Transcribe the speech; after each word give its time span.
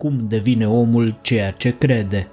cum 0.00 0.26
devine 0.28 0.68
omul 0.68 1.18
ceea 1.20 1.50
ce 1.50 1.78
crede. 1.78 2.28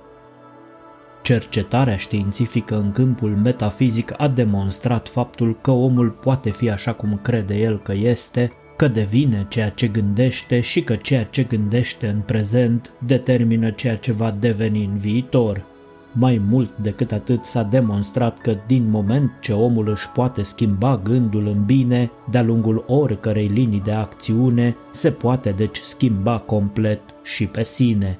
Cercetarea 1.21 1.97
științifică 1.97 2.75
în 2.78 2.92
câmpul 2.92 3.29
metafizic 3.29 4.13
a 4.17 4.28
demonstrat 4.28 5.08
faptul 5.08 5.58
că 5.62 5.72
omul 5.72 6.10
poate 6.10 6.50
fi 6.50 6.70
așa 6.70 6.94
cum 6.94 7.20
crede 7.22 7.56
el 7.56 7.80
că 7.80 7.94
este, 7.94 8.52
că 8.76 8.88
devine 8.88 9.46
ceea 9.50 9.70
ce 9.70 9.88
gândește 9.88 10.60
și 10.60 10.82
că 10.82 10.96
ceea 10.96 11.24
ce 11.24 11.44
gândește 11.44 12.08
în 12.08 12.20
prezent 12.20 12.92
determină 13.06 13.70
ceea 13.70 13.97
ce 13.97 14.12
va 14.12 14.31
deveni 14.40 14.84
în 14.84 14.97
viitor. 14.97 15.65
Mai 16.20 16.41
mult 16.49 16.77
decât 16.77 17.12
atât 17.12 17.45
s-a 17.45 17.63
demonstrat 17.63 18.38
că 18.38 18.58
din 18.68 18.90
moment 18.90 19.31
ce 19.41 19.54
omul 19.54 19.90
își 19.90 20.09
poate 20.09 20.44
schimba 20.44 21.02
gândul 21.04 21.48
în 21.48 21.63
bine, 21.66 22.12
de-a 22.32 22.44
lungul 22.44 22.84
oricărei 22.88 23.48
linii 23.48 23.82
de 23.86 23.91
acțiune, 23.91 24.76
se 24.91 25.12
poate 25.12 25.50
deci 25.50 25.77
schimba 25.77 26.38
complet 26.38 27.02
și 27.23 27.45
pe 27.45 27.64
sine. 27.64 28.20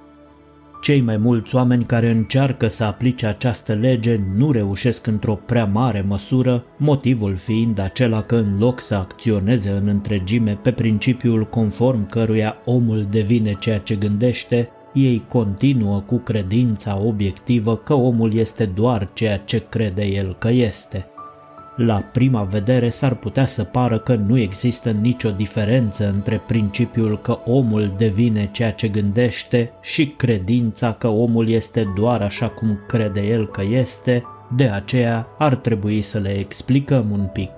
Cei 0.82 1.02
mai 1.02 1.18
mulți 1.18 1.56
oameni 1.56 1.86
care 1.86 2.10
încearcă 2.10 2.68
să 2.68 2.84
aplice 2.84 3.26
această 3.26 3.74
lege 3.74 4.20
nu 4.36 4.52
reușesc 4.52 5.08
într-o 5.08 5.40
prea 5.46 5.66
mare 5.66 6.06
măsură, 6.08 6.64
motivul 6.78 7.36
fiind 7.36 7.80
acela 7.80 8.22
că 8.22 8.36
în 8.36 8.58
loc 8.60 8.80
să 8.80 8.96
acționeze 8.96 9.70
în 9.70 9.88
întregime 9.88 10.60
pe 10.62 10.72
principiul 10.72 11.46
conform 11.46 12.10
căruia 12.10 12.56
omul 12.66 13.08
devine 13.12 13.56
ceea 13.60 13.80
ce 13.80 13.96
gândește, 13.96 14.70
ei 14.98 15.24
continuă 15.28 16.00
cu 16.00 16.18
credința 16.18 17.00
obiectivă 17.00 17.76
că 17.76 17.94
omul 17.94 18.34
este 18.34 18.66
doar 18.66 19.10
ceea 19.14 19.38
ce 19.38 19.64
crede 19.70 20.06
el 20.06 20.36
că 20.40 20.50
este. 20.50 21.06
La 21.76 21.96
prima 21.96 22.44
vedere 22.44 22.90
s-ar 22.90 23.16
putea 23.16 23.46
să 23.46 23.64
pară 23.64 23.98
că 23.98 24.16
nu 24.16 24.38
există 24.38 24.92
nicio 24.92 25.30
diferență 25.30 26.10
între 26.10 26.42
principiul 26.48 27.20
că 27.22 27.40
omul 27.46 27.94
devine 27.98 28.50
ceea 28.52 28.72
ce 28.72 28.88
gândește 28.88 29.72
și 29.82 30.08
credința 30.08 30.94
că 30.94 31.08
omul 31.08 31.50
este 31.50 31.94
doar 31.96 32.22
așa 32.22 32.48
cum 32.48 32.80
crede 32.88 33.22
el 33.22 33.48
că 33.48 33.62
este, 33.70 34.24
de 34.56 34.64
aceea 34.70 35.28
ar 35.38 35.56
trebui 35.56 36.02
să 36.02 36.20
le 36.20 36.40
explicăm 36.40 37.12
un 37.12 37.30
pic. 37.34 37.52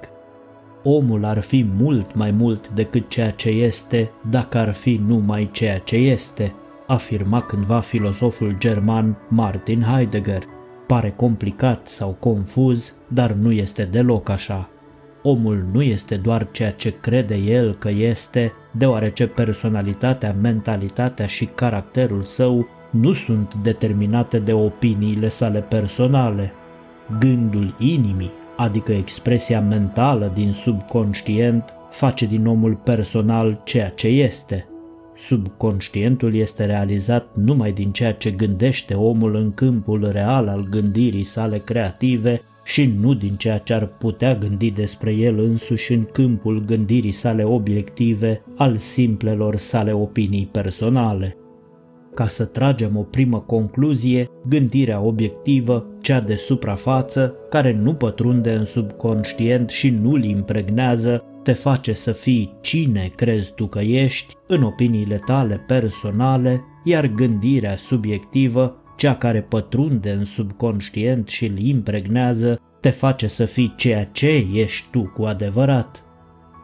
Omul 0.84 1.26
ar 1.26 1.40
fi 1.40 1.66
mult 1.78 2.16
mai 2.16 2.32
mult 2.32 2.70
decât 2.70 3.10
ceea 3.10 3.32
ce 3.32 3.50
este 3.50 4.12
dacă 4.30 4.58
ar 4.58 4.74
fi 4.74 5.02
numai 5.08 5.50
ceea 5.52 5.78
ce 5.78 5.96
este, 5.96 6.54
afirma 6.90 7.42
cândva 7.42 7.80
filosoful 7.80 8.56
german 8.58 9.18
Martin 9.28 9.82
Heidegger. 9.82 10.44
Pare 10.88 11.14
complicat 11.16 11.88
sau 11.88 12.18
confuz, 12.20 12.96
dar 13.08 13.32
nu 13.32 13.52
este 13.52 13.84
deloc 13.84 14.30
așa. 14.30 14.70
Omul 15.24 15.66
nu 15.72 15.82
este 15.82 16.16
doar 16.16 16.48
ceea 16.52 16.72
ce 16.72 16.90
crede 17.00 17.36
el 17.36 17.76
că 17.76 17.90
este, 17.90 18.54
deoarece 18.72 19.28
personalitatea, 19.28 20.36
mentalitatea 20.42 21.26
și 21.26 21.46
caracterul 21.46 22.24
său 22.24 22.68
nu 22.90 23.14
sunt 23.14 23.54
determinate 23.64 24.40
de 24.40 24.54
opiniile 24.54 25.30
sale 25.30 25.60
personale. 25.60 26.54
Gândul 27.20 27.76
inimii, 27.80 28.32
adică 28.58 28.92
expresia 28.92 29.62
mentală 29.62 30.32
din 30.34 30.52
subconștient, 30.52 31.64
face 31.90 32.26
din 32.26 32.46
omul 32.46 32.76
personal 32.76 33.62
ceea 33.64 33.90
ce 33.90 34.08
este. 34.08 34.69
Subconștientul 35.20 36.36
este 36.36 36.66
realizat 36.66 37.36
numai 37.36 37.72
din 37.72 37.92
ceea 37.92 38.14
ce 38.14 38.32
gândește 38.32 38.94
omul 38.94 39.36
în 39.36 39.54
câmpul 39.54 40.10
real 40.12 40.48
al 40.48 40.68
gândirii 40.70 41.24
sale 41.24 41.60
creative 41.60 42.42
și 42.64 42.96
nu 43.00 43.14
din 43.14 43.36
ceea 43.36 43.58
ce 43.58 43.74
ar 43.74 43.86
putea 43.86 44.36
gândi 44.36 44.72
despre 44.72 45.14
el 45.14 45.40
însuși 45.40 45.94
în 45.94 46.04
câmpul 46.04 46.64
gândirii 46.66 47.12
sale 47.12 47.44
obiective 47.44 48.44
al 48.58 48.78
simplelor 48.78 49.58
sale 49.58 49.92
opinii 49.92 50.50
personale. 50.52 51.38
Ca 52.14 52.28
să 52.28 52.46
tragem 52.46 52.98
o 52.98 53.02
primă 53.02 53.40
concluzie, 53.40 54.30
gândirea 54.48 55.02
obiectivă, 55.02 55.86
cea 56.02 56.20
de 56.20 56.36
suprafață, 56.36 57.36
care 57.50 57.80
nu 57.82 57.94
pătrunde 57.94 58.54
în 58.54 58.66
subconștient 58.66 59.70
și 59.70 59.90
nu-l 59.90 60.24
impregnează, 60.24 61.24
te 61.50 61.56
face 61.56 61.94
să 61.94 62.12
fii 62.12 62.58
cine 62.62 63.12
crezi 63.16 63.54
tu 63.54 63.68
că 63.68 63.80
ești 63.80 64.36
în 64.48 64.64
opiniile 64.64 65.22
tale 65.26 65.64
personale, 65.68 66.64
iar 66.84 67.06
gândirea 67.06 67.78
subiectivă, 67.78 68.76
cea 68.98 69.16
care 69.16 69.42
pătrunde 69.42 70.12
în 70.12 70.24
subconștient 70.24 71.28
și 71.28 71.46
îl 71.46 71.58
impregnează, 71.58 72.62
te 72.80 72.90
face 72.90 73.28
să 73.28 73.46
fii 73.46 73.74
ceea 73.78 74.04
ce 74.04 74.48
ești 74.54 74.88
tu 74.92 75.12
cu 75.16 75.24
adevărat. 75.24 76.04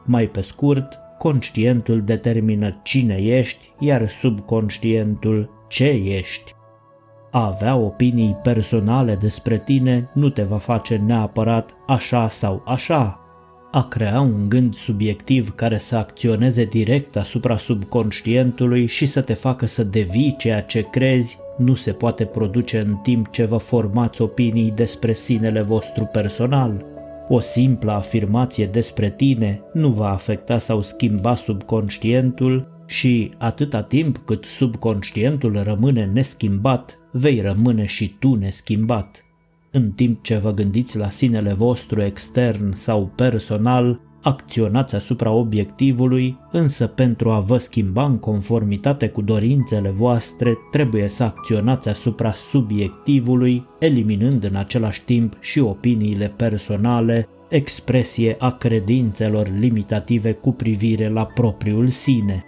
Mai 0.05 0.27
pe 0.27 0.41
scurt, 0.41 0.99
conștientul 1.17 2.01
determină 2.01 2.79
cine 2.83 3.15
ești, 3.15 3.71
iar 3.79 4.09
subconștientul 4.09 5.49
ce 5.67 5.87
ești. 6.05 6.53
A 7.31 7.45
avea 7.45 7.75
opinii 7.75 8.39
personale 8.43 9.15
despre 9.15 9.57
tine 9.59 10.09
nu 10.13 10.29
te 10.29 10.43
va 10.43 10.57
face 10.57 10.95
neapărat 10.95 11.75
așa 11.87 12.29
sau 12.29 12.63
așa, 12.65 13.24
a 13.75 13.83
crea 13.83 14.19
un 14.19 14.49
gând 14.49 14.75
subiectiv 14.75 15.55
care 15.55 15.77
să 15.77 15.95
acționeze 15.95 16.65
direct 16.65 17.15
asupra 17.15 17.57
subconștientului 17.57 18.85
și 18.85 19.05
să 19.05 19.21
te 19.21 19.33
facă 19.33 19.65
să 19.65 19.83
devii 19.83 20.35
ceea 20.37 20.61
ce 20.61 20.81
crezi, 20.81 21.37
nu 21.57 21.73
se 21.73 21.91
poate 21.91 22.25
produce 22.25 22.79
în 22.79 22.95
timp 22.95 23.31
ce 23.31 23.43
vă 23.43 23.57
formați 23.57 24.21
opinii 24.21 24.71
despre 24.71 25.13
sinele 25.13 25.61
vostru 25.61 26.03
personal. 26.03 26.85
O 27.29 27.39
simplă 27.39 27.91
afirmație 27.91 28.65
despre 28.65 29.09
tine 29.09 29.61
nu 29.73 29.89
va 29.89 30.09
afecta 30.09 30.57
sau 30.57 30.81
schimba 30.81 31.35
subconștientul 31.35 32.67
și 32.85 33.31
atâta 33.37 33.81
timp 33.83 34.17
cât 34.17 34.43
subconștientul 34.43 35.61
rămâne 35.63 36.05
neschimbat, 36.13 36.99
vei 37.11 37.41
rămâne 37.41 37.85
și 37.85 38.15
tu 38.19 38.35
neschimbat 38.35 39.24
în 39.75 39.91
timp 39.91 40.23
ce 40.23 40.37
vă 40.37 40.51
gândiți 40.51 40.97
la 40.97 41.09
sinele 41.09 41.53
vostru 41.53 42.01
extern 42.01 42.73
sau 42.73 43.11
personal, 43.15 43.99
acționați 44.21 44.95
asupra 44.95 45.31
obiectivului, 45.31 46.37
însă 46.51 46.87
pentru 46.87 47.29
a 47.29 47.39
vă 47.39 47.57
schimba 47.57 48.05
în 48.05 48.17
conformitate 48.17 49.07
cu 49.07 49.21
dorințele 49.21 49.89
voastre, 49.89 50.57
trebuie 50.71 51.07
să 51.07 51.23
acționați 51.23 51.89
asupra 51.89 52.31
subiectivului, 52.31 53.65
eliminând 53.79 54.43
în 54.43 54.55
același 54.55 55.03
timp 55.03 55.37
și 55.39 55.59
opiniile 55.59 56.33
personale, 56.35 57.27
expresie 57.49 58.35
a 58.39 58.51
credințelor 58.51 59.51
limitative 59.59 60.31
cu 60.31 60.51
privire 60.51 61.09
la 61.09 61.25
propriul 61.25 61.87
sine. 61.87 62.43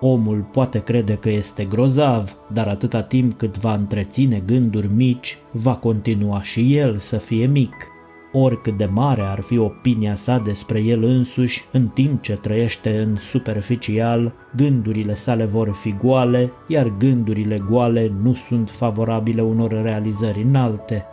Omul 0.00 0.46
poate 0.52 0.82
crede 0.82 1.14
că 1.14 1.30
este 1.30 1.64
grozav, 1.64 2.36
dar 2.52 2.66
atâta 2.66 3.02
timp 3.02 3.38
cât 3.38 3.58
va 3.58 3.74
întreține 3.74 4.42
gânduri 4.46 4.92
mici, 4.94 5.38
va 5.50 5.74
continua 5.74 6.42
și 6.42 6.76
el 6.76 6.98
să 6.98 7.16
fie 7.16 7.46
mic. 7.46 7.74
Oricât 8.32 8.76
de 8.76 8.84
mare 8.84 9.22
ar 9.22 9.40
fi 9.40 9.58
opinia 9.58 10.14
sa 10.14 10.38
despre 10.38 10.80
el 10.80 11.02
însuși, 11.02 11.64
în 11.72 11.88
timp 11.88 12.22
ce 12.22 12.36
trăiește 12.36 12.98
în 12.98 13.16
superficial, 13.16 14.32
gândurile 14.56 15.14
sale 15.14 15.44
vor 15.44 15.72
fi 15.72 15.94
goale, 16.02 16.52
iar 16.66 16.92
gândurile 16.98 17.62
goale 17.68 18.12
nu 18.22 18.34
sunt 18.34 18.70
favorabile 18.70 19.42
unor 19.42 19.82
realizări 19.82 20.42
înalte. 20.42 21.06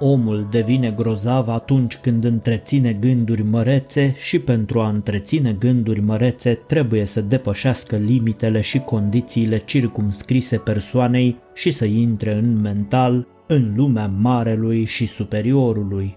Omul 0.00 0.46
devine 0.50 0.90
grozav 0.90 1.48
atunci 1.48 1.96
când 1.96 2.24
întreține 2.24 2.92
gânduri 2.92 3.42
mărețe 3.42 4.14
și 4.18 4.38
pentru 4.38 4.80
a 4.80 4.88
întreține 4.88 5.52
gânduri 5.52 6.00
mărețe 6.00 6.54
trebuie 6.66 7.04
să 7.04 7.20
depășească 7.20 7.96
limitele 7.96 8.60
și 8.60 8.78
condițiile 8.78 9.58
circumscrise 9.58 10.56
persoanei 10.56 11.36
și 11.54 11.70
să 11.70 11.84
intre 11.84 12.34
în 12.34 12.60
mental, 12.60 13.26
în 13.46 13.72
lumea 13.76 14.06
marelui 14.06 14.84
și 14.84 15.06
superiorului. 15.06 16.16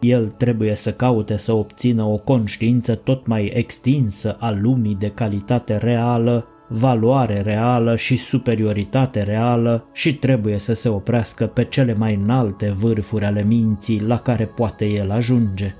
El 0.00 0.28
trebuie 0.28 0.74
să 0.74 0.92
caute 0.92 1.36
să 1.36 1.52
obțină 1.52 2.04
o 2.04 2.16
conștiință 2.16 2.94
tot 2.94 3.26
mai 3.26 3.50
extinsă 3.54 4.36
a 4.40 4.50
lumii 4.50 4.96
de 4.98 5.10
calitate 5.10 5.76
reală 5.76 6.46
valoare 6.72 7.40
reală 7.40 7.96
și 7.96 8.16
superioritate 8.16 9.22
reală 9.22 9.88
și 9.92 10.14
trebuie 10.14 10.58
să 10.58 10.74
se 10.74 10.88
oprească 10.88 11.46
pe 11.46 11.64
cele 11.64 11.94
mai 11.94 12.14
înalte 12.14 12.70
vârfuri 12.70 13.24
ale 13.24 13.42
minții 13.42 14.00
la 14.00 14.18
care 14.18 14.44
poate 14.44 14.86
el 14.86 15.10
ajunge. 15.10 15.74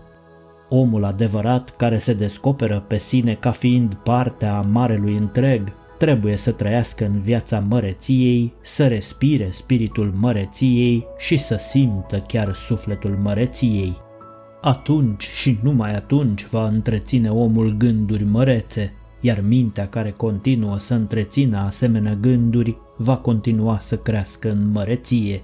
Omul 0.68 1.04
adevărat 1.04 1.76
care 1.76 1.98
se 1.98 2.14
descoperă 2.14 2.84
pe 2.88 2.98
sine 2.98 3.34
ca 3.34 3.50
fiind 3.50 3.94
parte 3.94 4.46
a 4.46 4.60
marelui 4.60 5.16
întreg 5.16 5.72
trebuie 5.98 6.36
să 6.36 6.52
trăiască 6.52 7.04
în 7.04 7.18
viața 7.18 7.64
măreției, 7.68 8.52
să 8.62 8.86
respire 8.86 9.48
spiritul 9.50 10.12
măreției 10.20 11.06
și 11.18 11.36
să 11.36 11.56
simtă 11.58 12.24
chiar 12.26 12.54
sufletul 12.54 13.18
măreției. 13.22 13.96
Atunci 14.60 15.22
și 15.22 15.58
numai 15.62 15.94
atunci 15.94 16.46
va 16.46 16.66
întreține 16.66 17.28
omul 17.28 17.74
gânduri 17.78 18.24
mărețe, 18.24 18.94
iar 19.20 19.40
mintea 19.48 19.88
care 19.88 20.10
continuă 20.10 20.78
să 20.78 20.94
întrețină 20.94 21.58
asemenea 21.58 22.14
gânduri 22.14 22.76
va 22.96 23.16
continua 23.16 23.78
să 23.78 23.96
crească 23.96 24.50
în 24.50 24.70
măreție. 24.70 25.42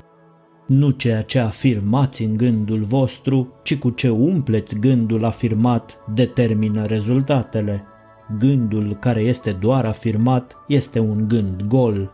Nu 0.67 0.90
ceea 0.90 1.23
ce 1.23 1.38
afirmați 1.38 2.23
în 2.23 2.37
gândul 2.37 2.82
vostru, 2.82 3.52
ci 3.62 3.78
cu 3.78 3.90
ce 3.90 4.08
umpleți 4.08 4.81
gândul 4.81 5.25
afirmat 5.25 5.99
determină 6.14 6.84
rezultatele. 6.87 7.84
gândul 8.38 8.96
care 9.00 9.20
este 9.20 9.50
doar 9.52 9.84
afirmat 9.84 10.56
este 10.69 10.99
un 10.99 11.29
gând 11.29 11.62
gol. 11.62 12.11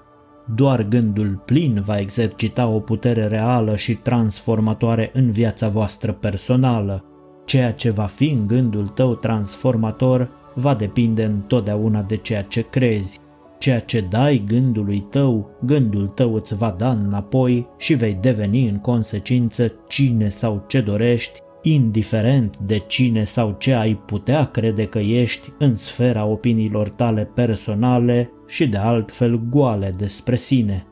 Doar 0.55 0.83
gândul 0.83 1.43
plin 1.45 1.81
va 1.85 1.99
exercita 1.99 2.67
o 2.67 2.81
putere 2.81 3.27
reală 3.27 3.77
și 3.77 3.95
transformatoare 3.95 5.11
în 5.13 5.31
viața 5.31 5.69
voastră 5.69 6.13
personală. 6.13 7.05
Ceea 7.45 7.73
ce 7.73 7.91
va 7.91 8.07
fi 8.07 8.31
în 8.31 8.47
gândul 8.47 8.89
tău 8.89 9.15
transformator 9.15 10.31
va 10.55 10.75
depinde 10.75 11.25
întotdeauna 11.25 12.03
de 12.03 12.17
ceea 12.17 12.43
ce 12.43 12.61
crezi. 12.61 13.21
Ceea 13.59 13.81
ce 13.81 14.01
dai 14.01 14.45
gândului 14.47 15.07
tău, 15.11 15.51
gândul 15.65 16.09
tău 16.09 16.35
îți 16.35 16.57
va 16.57 16.75
da 16.79 16.91
înapoi 16.91 17.67
și 17.79 17.95
vei 17.95 18.19
deveni 18.21 18.69
în 18.69 18.79
consecință 18.79 19.73
cine 19.89 20.29
sau 20.29 20.65
ce 20.67 20.81
dorești, 20.81 21.41
indiferent 21.63 22.59
de 22.59 22.79
cine 22.79 23.25
sau 23.25 23.55
ce 23.59 23.73
ai 23.73 23.95
putea 23.95 24.45
crede 24.45 24.87
că 24.87 24.99
ești 24.99 25.53
în 25.59 25.75
sfera 25.75 26.25
opiniilor 26.25 26.89
tale 26.89 27.31
personale 27.35 28.31
și 28.49 28.69
de 28.69 28.77
altfel 28.77 29.41
goale 29.51 29.95
despre 29.97 30.37
sine. 30.37 30.87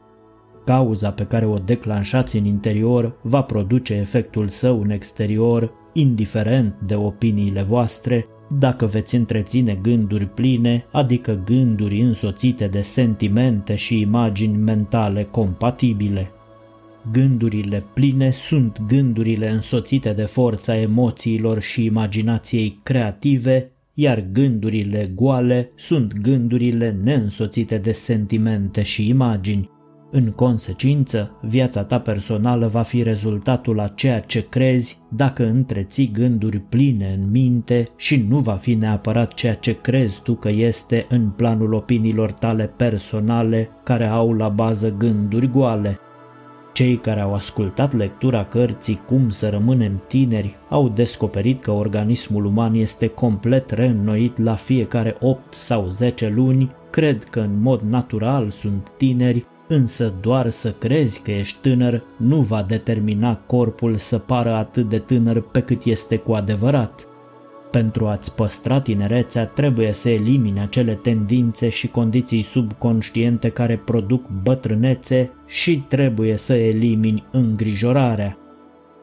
Cauza 0.64 1.10
pe 1.10 1.24
care 1.24 1.46
o 1.46 1.58
declanșați 1.58 2.36
în 2.36 2.44
interior 2.44 3.18
va 3.22 3.42
produce 3.42 3.94
efectul 3.94 4.48
său 4.48 4.80
în 4.80 4.90
exterior, 4.90 5.72
indiferent 5.92 6.74
de 6.86 6.94
opiniile 6.94 7.62
voastre, 7.62 8.26
dacă 8.58 8.87
veți 8.87 9.14
întreține 9.14 9.79
gânduri 9.82 10.26
pline, 10.26 10.87
adică 10.93 11.43
gânduri 11.44 12.00
însoțite 12.00 12.67
de 12.67 12.81
sentimente 12.81 13.75
și 13.75 14.00
imagini 14.00 14.56
mentale 14.56 15.29
compatibile. 15.31 16.31
Gândurile 17.12 17.85
pline 17.94 18.31
sunt 18.31 18.82
gândurile 18.88 19.50
însoțite 19.50 20.12
de 20.12 20.25
forța 20.25 20.76
emoțiilor 20.76 21.61
și 21.61 21.85
imaginației 21.85 22.81
creative, 22.82 23.73
iar 23.94 24.25
gândurile 24.32 25.12
goale 25.14 25.73
sunt 25.76 26.20
gândurile 26.20 26.99
neînsoțite 27.02 27.79
de 27.79 27.93
sentimente 27.93 28.82
și 28.82 29.08
imagini. 29.08 29.70
În 30.12 30.30
consecință, 30.30 31.30
viața 31.40 31.84
ta 31.84 32.00
personală 32.00 32.66
va 32.66 32.82
fi 32.82 33.02
rezultatul 33.02 33.80
a 33.80 33.86
ceea 33.86 34.20
ce 34.20 34.48
crezi 34.48 34.98
dacă 35.08 35.46
întreții 35.46 36.10
gânduri 36.12 36.58
pline 36.58 37.18
în 37.18 37.30
minte 37.30 37.88
și 37.96 38.26
nu 38.28 38.38
va 38.38 38.54
fi 38.54 38.74
neapărat 38.74 39.34
ceea 39.34 39.54
ce 39.54 39.80
crezi 39.80 40.22
tu 40.22 40.34
că 40.34 40.48
este 40.48 41.06
în 41.08 41.28
planul 41.28 41.72
opiniilor 41.72 42.32
tale 42.32 42.72
personale 42.76 43.68
care 43.84 44.06
au 44.06 44.32
la 44.32 44.48
bază 44.48 44.94
gânduri 44.98 45.50
goale. 45.50 45.98
Cei 46.72 46.96
care 46.96 47.20
au 47.20 47.34
ascultat 47.34 47.96
lectura 47.96 48.44
cărții 48.44 49.00
Cum 49.06 49.28
să 49.28 49.48
rămânem 49.48 50.02
tineri 50.08 50.56
au 50.68 50.88
descoperit 50.88 51.62
că 51.62 51.70
organismul 51.70 52.44
uman 52.44 52.74
este 52.74 53.06
complet 53.06 53.70
reînnoit 53.70 54.38
la 54.38 54.54
fiecare 54.54 55.16
8 55.20 55.54
sau 55.54 55.88
10 55.88 56.28
luni, 56.28 56.70
cred 56.90 57.24
că 57.24 57.40
în 57.40 57.60
mod 57.62 57.80
natural 57.80 58.50
sunt 58.50 58.92
tineri 58.96 59.46
însă 59.70 60.12
doar 60.20 60.50
să 60.50 60.72
crezi 60.72 61.22
că 61.22 61.31
ești 61.31 61.58
tânăr 61.61 62.02
nu 62.17 62.40
va 62.40 62.62
determina 62.62 63.37
corpul 63.37 63.96
să 63.96 64.19
pară 64.19 64.52
atât 64.52 64.88
de 64.88 64.99
tânăr 64.99 65.40
pe 65.40 65.61
cât 65.61 65.84
este 65.84 66.17
cu 66.17 66.32
adevărat. 66.32 67.06
Pentru 67.70 68.06
a-ți 68.06 68.34
păstra 68.34 68.81
tinerețea 68.81 69.46
trebuie 69.46 69.93
să 69.93 70.08
elimini 70.08 70.61
acele 70.61 70.94
tendințe 70.94 71.69
și 71.69 71.88
condiții 71.88 72.43
subconștiente 72.43 73.49
care 73.49 73.76
produc 73.76 74.28
bătrânețe 74.43 75.32
și 75.46 75.84
trebuie 75.88 76.37
să 76.37 76.55
elimini 76.55 77.25
îngrijorarea. 77.31 78.38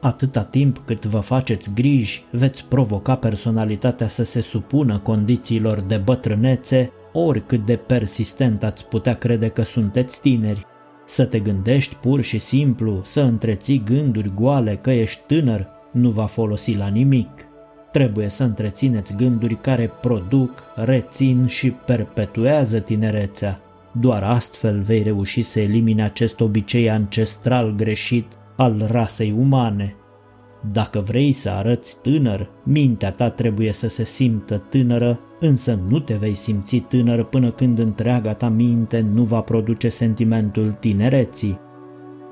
Atâta 0.01 0.43
timp 0.43 0.81
cât 0.85 1.05
vă 1.05 1.19
faceți 1.19 1.73
griji, 1.73 2.23
veți 2.31 2.65
provoca 2.65 3.15
personalitatea 3.15 4.07
să 4.07 4.23
se 4.23 4.41
supună 4.41 4.97
condițiilor 4.97 5.81
de 5.81 5.97
bătrânețe 5.97 6.91
oricât 7.13 7.65
de 7.65 7.75
persistent 7.75 8.63
ați 8.63 8.87
putea 8.87 9.13
crede 9.13 9.47
că 9.47 9.61
sunteți 9.61 10.21
tineri. 10.21 10.65
Să 11.05 11.25
te 11.25 11.39
gândești 11.39 11.95
pur 11.95 12.21
și 12.21 12.39
simplu, 12.39 13.01
să 13.03 13.21
întreții 13.21 13.83
gânduri 13.85 14.33
goale 14.35 14.75
că 14.75 14.91
ești 14.91 15.21
tânăr, 15.27 15.67
nu 15.91 16.09
va 16.09 16.25
folosi 16.25 16.75
la 16.75 16.87
nimic. 16.87 17.29
Trebuie 17.91 18.29
să 18.29 18.43
întrețineți 18.43 19.15
gânduri 19.15 19.55
care 19.55 19.91
produc, 20.01 20.63
rețin 20.75 21.45
și 21.45 21.71
perpetuează 21.71 22.79
tinerețea. 22.79 23.59
Doar 23.91 24.23
astfel 24.23 24.79
vei 24.81 25.03
reuși 25.03 25.41
să 25.41 25.59
elimini 25.59 26.01
acest 26.01 26.39
obicei 26.39 26.89
ancestral 26.89 27.75
greșit 27.75 28.25
al 28.55 28.87
rasei 28.91 29.35
umane. 29.37 29.95
Dacă 30.71 30.99
vrei 30.99 31.31
să 31.31 31.49
arăți 31.49 32.01
tânăr, 32.01 32.49
mintea 32.63 33.11
ta 33.11 33.29
trebuie 33.29 33.71
să 33.71 33.87
se 33.87 34.05
simtă 34.05 34.63
tânără, 34.69 35.19
însă 35.39 35.79
nu 35.87 35.99
te 35.99 36.13
vei 36.13 36.33
simți 36.33 36.77
tânăr 36.77 37.23
până 37.23 37.51
când 37.51 37.79
întreaga 37.79 38.33
ta 38.33 38.49
minte 38.49 39.05
nu 39.13 39.23
va 39.23 39.41
produce 39.41 39.89
sentimentul 39.89 40.77
tinereții. 40.79 41.59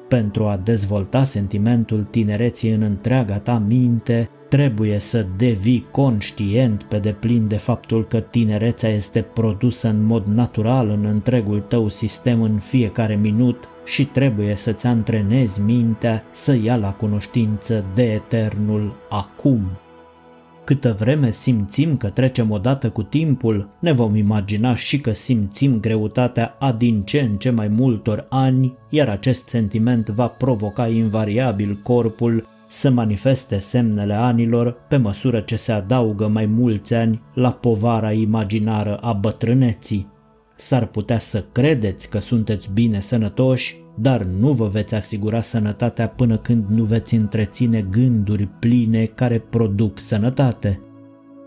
Pentru 0.07 0.45
a 0.45 0.59
dezvolta 0.63 1.23
sentimentul 1.23 2.03
tinereții 2.03 2.71
în 2.71 2.81
întreaga 2.81 3.37
ta 3.37 3.63
minte, 3.67 4.29
trebuie 4.49 4.99
să 4.99 5.25
devii 5.37 5.87
conștient 5.91 6.83
pe 6.83 6.97
deplin 6.97 7.47
de 7.47 7.57
faptul 7.57 8.05
că 8.07 8.19
tinerețea 8.19 8.89
este 8.89 9.21
produsă 9.21 9.87
în 9.87 10.03
mod 10.03 10.25
natural 10.25 10.89
în 10.89 11.05
întregul 11.05 11.59
tău 11.59 11.87
sistem 11.87 12.41
în 12.41 12.57
fiecare 12.57 13.15
minut 13.15 13.69
și 13.85 14.05
trebuie 14.05 14.55
să-ți 14.55 14.87
antrenezi 14.87 15.61
mintea 15.61 16.23
să 16.31 16.55
ia 16.55 16.75
la 16.75 16.91
cunoștință 16.91 17.85
de 17.93 18.03
eternul 18.03 18.95
acum. 19.09 19.61
Câtă 20.63 20.95
vreme 20.99 21.31
simțim 21.31 21.97
că 21.97 22.07
trecem 22.07 22.51
odată 22.51 22.89
cu 22.89 23.03
timpul, 23.03 23.69
ne 23.79 23.91
vom 23.91 24.15
imagina 24.15 24.75
și 24.75 24.99
că 24.99 25.11
simțim 25.11 25.79
greutatea 25.79 26.55
a 26.59 26.71
din 26.71 27.01
ce 27.01 27.19
în 27.19 27.37
ce 27.37 27.49
mai 27.49 27.67
multor 27.67 28.25
ani, 28.29 28.77
iar 28.89 29.09
acest 29.09 29.47
sentiment 29.47 30.09
va 30.09 30.27
provoca 30.27 30.87
invariabil 30.87 31.79
corpul 31.83 32.47
să 32.67 32.89
manifeste 32.89 33.59
semnele 33.59 34.13
anilor 34.13 34.77
pe 34.87 34.97
măsură 34.97 35.39
ce 35.39 35.55
se 35.55 35.71
adaugă 35.71 36.27
mai 36.27 36.45
mulți 36.45 36.93
ani 36.93 37.21
la 37.33 37.51
povara 37.51 38.11
imaginară 38.11 38.97
a 38.97 39.13
bătrâneții. 39.13 40.13
S-ar 40.55 40.85
putea 40.85 41.19
să 41.19 41.43
credeți 41.51 42.09
că 42.09 42.19
sunteți 42.19 42.69
bine 42.73 42.99
sănătoși, 42.99 43.83
dar 43.95 44.23
nu 44.23 44.51
vă 44.51 44.67
veți 44.67 44.95
asigura 44.95 45.41
sănătatea 45.41 46.07
până 46.09 46.37
când 46.37 46.65
nu 46.69 46.83
veți 46.83 47.15
întreține 47.15 47.81
gânduri 47.81 48.47
pline 48.59 49.05
care 49.05 49.39
produc 49.39 49.99
sănătate. 49.99 50.79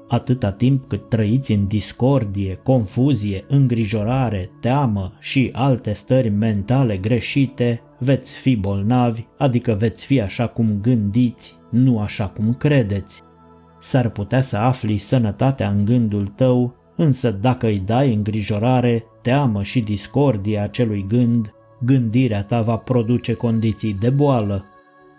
Atâta 0.09 0.51
timp 0.53 0.89
cât 0.89 1.09
trăiți 1.09 1.53
în 1.53 1.67
discordie, 1.67 2.61
confuzie, 2.63 3.45
îngrijorare, 3.49 4.51
teamă 4.61 5.13
și 5.21 5.51
alte 5.53 5.93
stări 5.93 6.29
mentale 6.29 6.97
greșite, 6.97 7.83
veți 7.99 8.35
fi 8.35 8.57
bolnavi, 8.57 9.27
adică 9.39 9.73
veți 9.73 10.05
fi 10.05 10.21
așa 10.21 10.47
cum 10.47 10.79
gândiți, 10.81 11.57
nu 11.71 11.99
așa 11.99 12.27
cum 12.27 12.55
credeți. 12.55 13.23
S-ar 13.79 14.09
putea 14.09 14.41
să 14.41 14.57
afli 14.57 14.97
sănătatea 14.97 15.69
în 15.69 15.85
gândul 15.85 16.27
tău, 16.27 16.77
însă 16.99 17.31
dacă 17.31 17.67
îi 17.67 17.83
dai 17.87 18.15
îngrijorare, 18.15 19.05
teamă 19.23 19.63
și 19.63 19.81
discordie 19.81 20.59
acelui 20.59 21.05
gând, 21.09 21.53
gândirea 21.85 22.43
ta 22.43 22.61
va 22.61 22.77
produce 22.77 23.33
condiții 23.33 23.97
de 24.01 24.11
boală. 24.11 24.65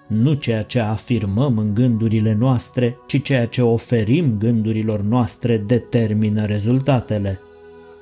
Nu 0.08 0.34
ceea 0.34 0.64
ce 0.64 0.80
afirmăm 0.80 1.58
în 1.58 1.74
gândurile 1.74 2.34
noastre, 2.34 2.98
ci 3.08 3.22
ceea 3.22 3.46
ce 3.46 3.62
oferim 3.62 4.38
gândurilor 4.38 5.02
noastre 5.02 5.58
determină 5.58 6.46
rezultatele. 6.46 7.40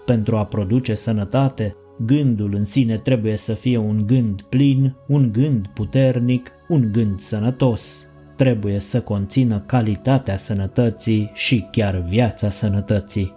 Pentru 0.06 0.38
a 0.38 0.46
produce 0.46 0.96
sănătate, 0.96 1.76
gândul 2.06 2.54
în 2.56 2.66
sine 2.66 2.98
trebuie 2.98 3.38
să 3.38 3.54
fie 3.54 3.78
un 3.78 4.04
gând 4.06 4.42
plin, 4.42 4.96
un 5.08 5.32
gând 5.32 5.68
puternic, 5.74 6.52
un 6.68 6.90
gând 6.92 7.20
sănătos. 7.20 8.10
Trebuie 8.36 8.80
să 8.80 9.02
conțină 9.02 9.60
calitatea 9.60 10.38
sănătății 10.38 11.32
și 11.34 11.68
chiar 11.72 11.98
viața 11.98 12.50
sănătății. 12.50 13.36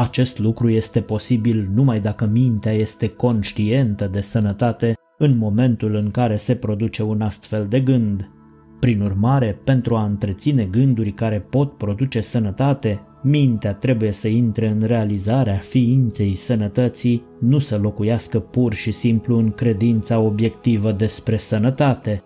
Acest 0.00 0.38
lucru 0.38 0.68
este 0.70 1.00
posibil 1.00 1.70
numai 1.74 2.00
dacă 2.00 2.26
mintea 2.26 2.72
este 2.72 3.08
conștientă 3.08 4.06
de 4.06 4.20
sănătate 4.20 4.94
în 5.18 5.38
momentul 5.38 5.94
în 5.94 6.10
care 6.10 6.36
se 6.36 6.54
produce 6.54 7.02
un 7.02 7.20
astfel 7.20 7.66
de 7.68 7.80
gând. 7.80 8.30
Prin 8.78 9.00
urmare, 9.00 9.60
pentru 9.64 9.96
a 9.96 10.04
întreține 10.04 10.64
gânduri 10.64 11.12
care 11.12 11.46
pot 11.50 11.76
produce 11.76 12.20
sănătate, 12.20 13.00
mintea 13.22 13.74
trebuie 13.74 14.12
să 14.12 14.28
intre 14.28 14.68
în 14.68 14.82
realizarea 14.82 15.56
ființei 15.56 16.34
sănătății, 16.34 17.24
nu 17.40 17.58
să 17.58 17.78
locuiască 17.78 18.38
pur 18.38 18.74
și 18.74 18.92
simplu 18.92 19.38
în 19.38 19.50
credința 19.50 20.18
obiectivă 20.18 20.92
despre 20.92 21.36
sănătate. 21.36 22.22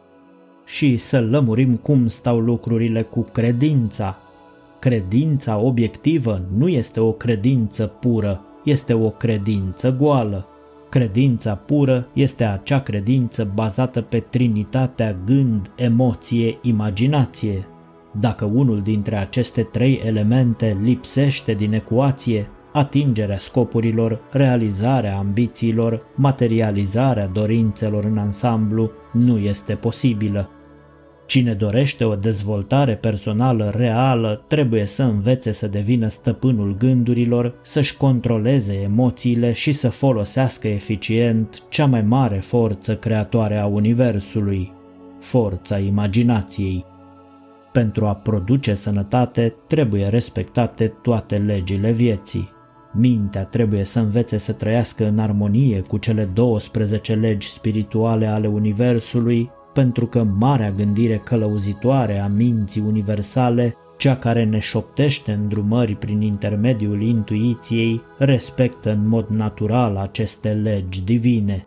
Și 0.64 0.96
să 0.96 1.20
lămurim 1.20 1.76
cum 1.76 2.08
stau 2.08 2.38
lucrurile 2.38 3.02
cu 3.02 3.20
credința, 3.32 4.18
Credința 4.84 5.58
obiectivă 5.58 6.42
nu 6.56 6.68
este 6.68 7.00
o 7.00 7.12
credință 7.12 7.86
pură, 7.86 8.40
este 8.64 8.92
o 8.94 9.10
credință 9.10 9.96
goală. 9.98 10.46
Credința 10.88 11.54
pură 11.54 12.08
este 12.12 12.44
acea 12.44 12.80
credință 12.80 13.50
bazată 13.54 14.00
pe 14.00 14.18
trinitatea 14.18 15.16
gând, 15.24 15.70
emoție, 15.76 16.58
imaginație. 16.62 17.66
Dacă 18.20 18.44
unul 18.44 18.82
dintre 18.82 19.16
aceste 19.16 19.62
trei 19.62 20.00
elemente 20.04 20.78
lipsește 20.82 21.52
din 21.52 21.72
ecuație, 21.72 22.50
atingerea 22.72 23.38
scopurilor, 23.38 24.20
realizarea 24.30 25.16
ambițiilor, 25.16 26.06
materializarea 26.14 27.26
dorințelor 27.26 28.04
în 28.04 28.18
ansamblu 28.18 28.90
nu 29.12 29.38
este 29.38 29.74
posibilă. 29.74 30.50
Cine 31.26 31.52
dorește 31.52 32.04
o 32.04 32.14
dezvoltare 32.14 32.94
personală 32.94 33.72
reală 33.76 34.44
trebuie 34.48 34.86
să 34.86 35.02
învețe 35.02 35.52
să 35.52 35.66
devină 35.68 36.08
stăpânul 36.08 36.76
gândurilor, 36.78 37.54
să-și 37.62 37.96
controleze 37.96 38.74
emoțiile 38.74 39.52
și 39.52 39.72
să 39.72 39.88
folosească 39.88 40.68
eficient 40.68 41.62
cea 41.68 41.86
mai 41.86 42.02
mare 42.02 42.38
forță 42.38 42.96
creatoare 42.96 43.58
a 43.58 43.66
Universului, 43.66 44.72
forța 45.20 45.78
imaginației. 45.78 46.84
Pentru 47.72 48.06
a 48.06 48.14
produce 48.14 48.74
sănătate 48.74 49.54
trebuie 49.66 50.06
respectate 50.06 50.86
toate 51.02 51.36
legile 51.36 51.90
vieții. 51.90 52.52
Mintea 52.92 53.44
trebuie 53.44 53.84
să 53.84 53.98
învețe 53.98 54.38
să 54.38 54.52
trăiască 54.52 55.06
în 55.06 55.18
armonie 55.18 55.80
cu 55.80 55.96
cele 55.96 56.24
12 56.24 57.14
legi 57.14 57.48
spirituale 57.48 58.26
ale 58.26 58.46
Universului, 58.46 59.50
pentru 59.74 60.06
că 60.06 60.26
marea 60.38 60.70
gândire 60.70 61.20
călăuzitoare 61.24 62.18
a 62.18 62.26
minții 62.26 62.82
universale, 62.86 63.76
cea 63.96 64.16
care 64.16 64.44
ne 64.44 64.58
șoptește 64.58 65.32
îndrumări 65.32 65.94
prin 65.94 66.20
intermediul 66.20 67.02
intuiției, 67.02 68.02
respectă 68.18 68.90
în 68.90 69.08
mod 69.08 69.26
natural 69.28 69.96
aceste 69.96 70.48
legi 70.52 71.04
divine. 71.04 71.66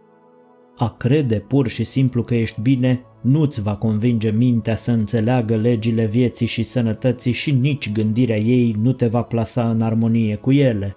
A 0.78 0.96
crede 0.98 1.36
pur 1.36 1.68
și 1.68 1.84
simplu 1.84 2.24
că 2.24 2.36
ești 2.36 2.62
bine 2.62 3.02
nu-ți 3.22 3.62
va 3.62 3.76
convinge 3.76 4.30
mintea 4.30 4.76
să 4.76 4.92
înțeleagă 4.92 5.56
legile 5.56 6.06
vieții 6.06 6.48
și 6.48 6.64
sănătății 6.64 7.32
și 7.32 7.52
nici 7.52 7.92
gândirea 7.92 8.38
ei 8.38 8.76
nu 8.82 8.92
te 8.92 9.08
va 9.08 9.22
plasa 9.22 9.70
în 9.70 9.82
armonie 9.82 10.36
cu 10.36 10.52
ele. 10.52 10.96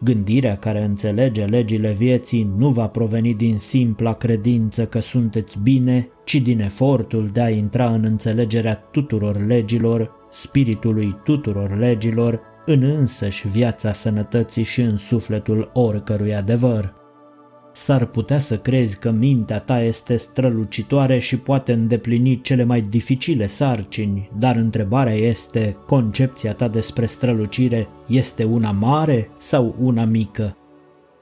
Gândirea 0.00 0.56
care 0.56 0.84
înțelege 0.84 1.44
legile 1.44 1.92
vieții 1.92 2.50
nu 2.56 2.68
va 2.68 2.86
proveni 2.86 3.34
din 3.34 3.58
simpla 3.58 4.14
credință 4.14 4.86
că 4.86 5.00
sunteți 5.00 5.58
bine, 5.62 6.08
ci 6.24 6.36
din 6.36 6.60
efortul 6.60 7.30
de 7.32 7.40
a 7.40 7.48
intra 7.48 7.90
în 7.90 8.04
înțelegerea 8.04 8.74
tuturor 8.74 9.46
legilor, 9.46 10.10
spiritului 10.30 11.16
tuturor 11.24 11.78
legilor, 11.78 12.40
în 12.66 12.82
însăși 12.82 13.48
viața 13.48 13.92
sănătății 13.92 14.64
și 14.64 14.80
în 14.80 14.96
sufletul 14.96 15.70
oricărui 15.72 16.34
adevăr. 16.34 16.94
S-ar 17.78 18.04
putea 18.04 18.38
să 18.38 18.58
crezi 18.58 18.98
că 18.98 19.10
mintea 19.10 19.58
ta 19.58 19.82
este 19.82 20.16
strălucitoare 20.16 21.18
și 21.18 21.38
poate 21.38 21.72
îndeplini 21.72 22.40
cele 22.40 22.64
mai 22.64 22.80
dificile 22.80 23.46
sarcini, 23.46 24.30
dar 24.38 24.56
întrebarea 24.56 25.14
este, 25.14 25.76
concepția 25.86 26.52
ta 26.52 26.68
despre 26.68 27.06
strălucire 27.06 27.88
este 28.06 28.44
una 28.44 28.70
mare 28.70 29.30
sau 29.38 29.74
una 29.80 30.04
mică? 30.04 30.56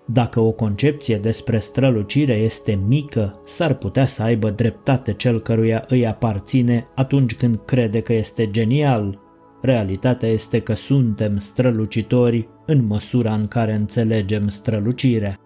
Dacă 0.06 0.40
o 0.40 0.50
concepție 0.50 1.16
despre 1.16 1.58
strălucire 1.58 2.34
este 2.34 2.78
mică, 2.86 3.40
s-ar 3.44 3.75
putea 3.75 4.04
să 4.04 4.22
aibă 4.22 4.50
dreptate 4.50 5.12
cel 5.12 5.40
căruia 5.40 5.84
îi 5.88 6.06
aparține 6.06 6.84
atunci 6.94 7.34
când 7.34 7.60
crede 7.64 8.00
că 8.00 8.12
este 8.12 8.50
genial. 8.50 9.20
Realitatea 9.62 10.28
este 10.28 10.60
că 10.60 10.75
suntem 10.75 11.38
strălucitori 11.38 12.48
în 12.66 12.86
măsura 12.86 13.34
în 13.34 13.48
care 13.48 13.75
înțelegem 13.75 14.48
strălucirea. 14.48 15.40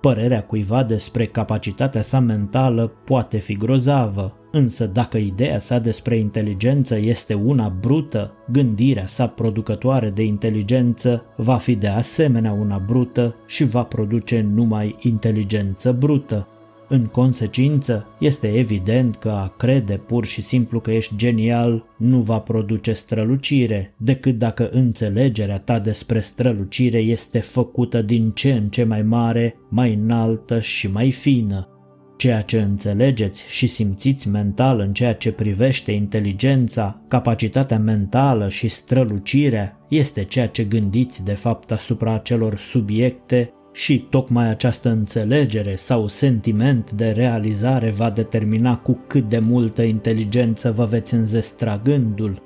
Părerea 0.00 0.42
cuiva 0.42 0.82
despre 0.82 1.26
capacitatea 1.26 2.02
sa 2.02 2.18
mentală 2.20 2.92
poate 3.04 3.38
fi 3.38 3.56
grozavă, 3.56 4.36
însă 4.52 4.86
dacă 4.86 5.16
ideea 5.16 5.58
sa 5.58 5.78
despre 5.78 6.18
inteligență 6.18 6.96
este 6.96 7.34
una 7.34 7.68
brută, 7.80 8.32
gândirea 8.50 9.06
sa 9.06 9.26
producătoare 9.26 10.10
de 10.10 10.22
inteligență 10.22 11.24
va 11.36 11.56
fi 11.56 11.74
de 11.74 11.88
asemenea 11.88 12.52
una 12.52 12.82
brută 12.86 13.34
și 13.46 13.64
va 13.64 13.82
produce 13.82 14.46
numai 14.54 14.96
inteligență 15.00 15.92
brută. 15.92 16.48
În 16.90 17.04
consecință, 17.06 18.06
este 18.18 18.46
evident 18.46 19.16
că 19.16 19.28
a 19.28 19.54
crede 19.56 19.94
pur 20.06 20.24
și 20.24 20.42
simplu 20.42 20.80
că 20.80 20.90
ești 20.90 21.16
genial 21.16 21.84
nu 21.96 22.20
va 22.20 22.38
produce 22.38 22.92
strălucire, 22.92 23.94
decât 23.96 24.38
dacă 24.38 24.68
înțelegerea 24.72 25.58
ta 25.58 25.78
despre 25.78 26.20
strălucire 26.20 26.98
este 26.98 27.38
făcută 27.38 28.02
din 28.02 28.30
ce 28.30 28.52
în 28.52 28.68
ce 28.68 28.84
mai 28.84 29.02
mare, 29.02 29.56
mai 29.68 29.94
înaltă 29.94 30.60
și 30.60 30.90
mai 30.90 31.10
fină. 31.10 31.68
Ceea 32.16 32.40
ce 32.40 32.60
înțelegeți 32.60 33.44
și 33.48 33.66
simțiți 33.66 34.28
mental 34.28 34.80
în 34.80 34.92
ceea 34.92 35.14
ce 35.14 35.32
privește 35.32 35.92
inteligența, 35.92 37.00
capacitatea 37.08 37.78
mentală 37.78 38.48
și 38.48 38.68
strălucirea 38.68 39.78
este 39.88 40.24
ceea 40.24 40.48
ce 40.48 40.64
gândiți 40.64 41.24
de 41.24 41.34
fapt 41.34 41.72
asupra 41.72 42.14
acelor 42.14 42.56
subiecte 42.56 43.52
și 43.72 44.06
tocmai 44.10 44.48
această 44.48 44.88
înțelegere 44.88 45.74
sau 45.74 46.08
sentiment 46.08 46.90
de 46.90 47.10
realizare 47.10 47.90
va 47.90 48.10
determina 48.10 48.76
cu 48.76 48.98
cât 49.06 49.28
de 49.28 49.38
multă 49.38 49.82
inteligență 49.82 50.72
vă 50.72 50.84
veți 50.84 51.14
înzestra 51.14 51.80
gândul. 51.84 52.42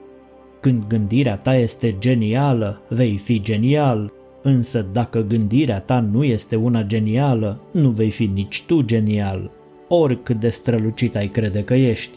Când 0.60 0.86
gândirea 0.86 1.36
ta 1.36 1.54
este 1.54 1.96
genială, 1.98 2.82
vei 2.88 3.16
fi 3.16 3.40
genial, 3.40 4.12
însă 4.42 4.86
dacă 4.92 5.20
gândirea 5.20 5.80
ta 5.80 6.00
nu 6.00 6.24
este 6.24 6.56
una 6.56 6.82
genială, 6.82 7.60
nu 7.72 7.90
vei 7.90 8.10
fi 8.10 8.26
nici 8.26 8.64
tu 8.66 8.80
genial, 8.80 9.50
oricât 9.88 10.40
de 10.40 10.48
strălucit 10.48 11.16
ai 11.16 11.28
crede 11.28 11.64
că 11.64 11.74
ești. 11.74 12.16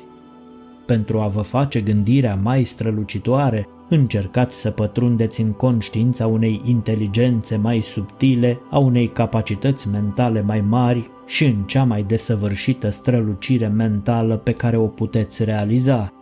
Pentru 0.86 1.20
a 1.20 1.28
vă 1.28 1.42
face 1.42 1.82
gândirea 1.82 2.36
mai 2.36 2.64
strălucitoare, 2.64 3.68
Încercați 3.89 4.62
să 4.62 4.72
pătrundeți 4.72 5.42
în 5.42 5.51
conștiința 5.51 6.27
unei 6.27 6.62
inteligențe 6.65 7.56
mai 7.56 7.82
subtile, 7.82 8.60
a 8.70 8.77
unei 8.77 9.08
capacități 9.08 9.89
mentale 9.89 10.42
mai 10.42 10.62
mari 10.62 11.10
și 11.25 11.46
în 11.46 11.63
cea 11.65 11.84
mai 11.84 12.04
desăvârșită 12.04 12.89
strălucire 12.89 13.68
mentală 13.68 14.38
pe 14.38 14.51
care 14.51 14.77
o 14.77 14.88
puteți 14.88 15.44
realiza. 15.44 16.13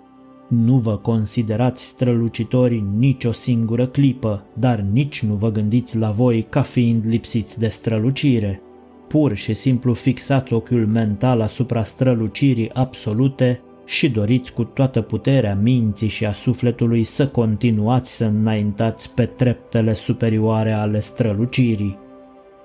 Nu 0.47 0.77
vă 0.77 0.97
considerați 0.97 1.85
strălucitori 1.85 2.83
nici 2.97 3.25
o 3.25 3.31
singură 3.31 3.87
clipă, 3.87 4.45
dar 4.53 4.79
nici 4.79 5.23
nu 5.23 5.33
vă 5.33 5.51
gândiți 5.51 5.97
la 5.97 6.11
voi 6.11 6.45
ca 6.49 6.61
fiind 6.61 7.05
lipsiți 7.07 7.59
de 7.59 7.67
strălucire. 7.67 8.61
Pur 9.07 9.33
și 9.33 9.53
simplu 9.53 9.93
fixați 9.93 10.53
ochiul 10.53 10.87
mental 10.87 11.41
asupra 11.41 11.83
strălucirii 11.83 12.73
absolute 12.73 13.61
și 13.85 14.09
doriți 14.09 14.53
cu 14.53 14.63
toată 14.63 15.01
puterea 15.01 15.55
minții 15.61 16.07
și 16.07 16.25
a 16.25 16.33
sufletului 16.33 17.03
să 17.03 17.27
continuați 17.27 18.15
să 18.15 18.25
înaintați 18.25 19.11
pe 19.11 19.25
treptele 19.25 19.93
superioare 19.93 20.71
ale 20.71 20.99
strălucirii. 20.99 21.97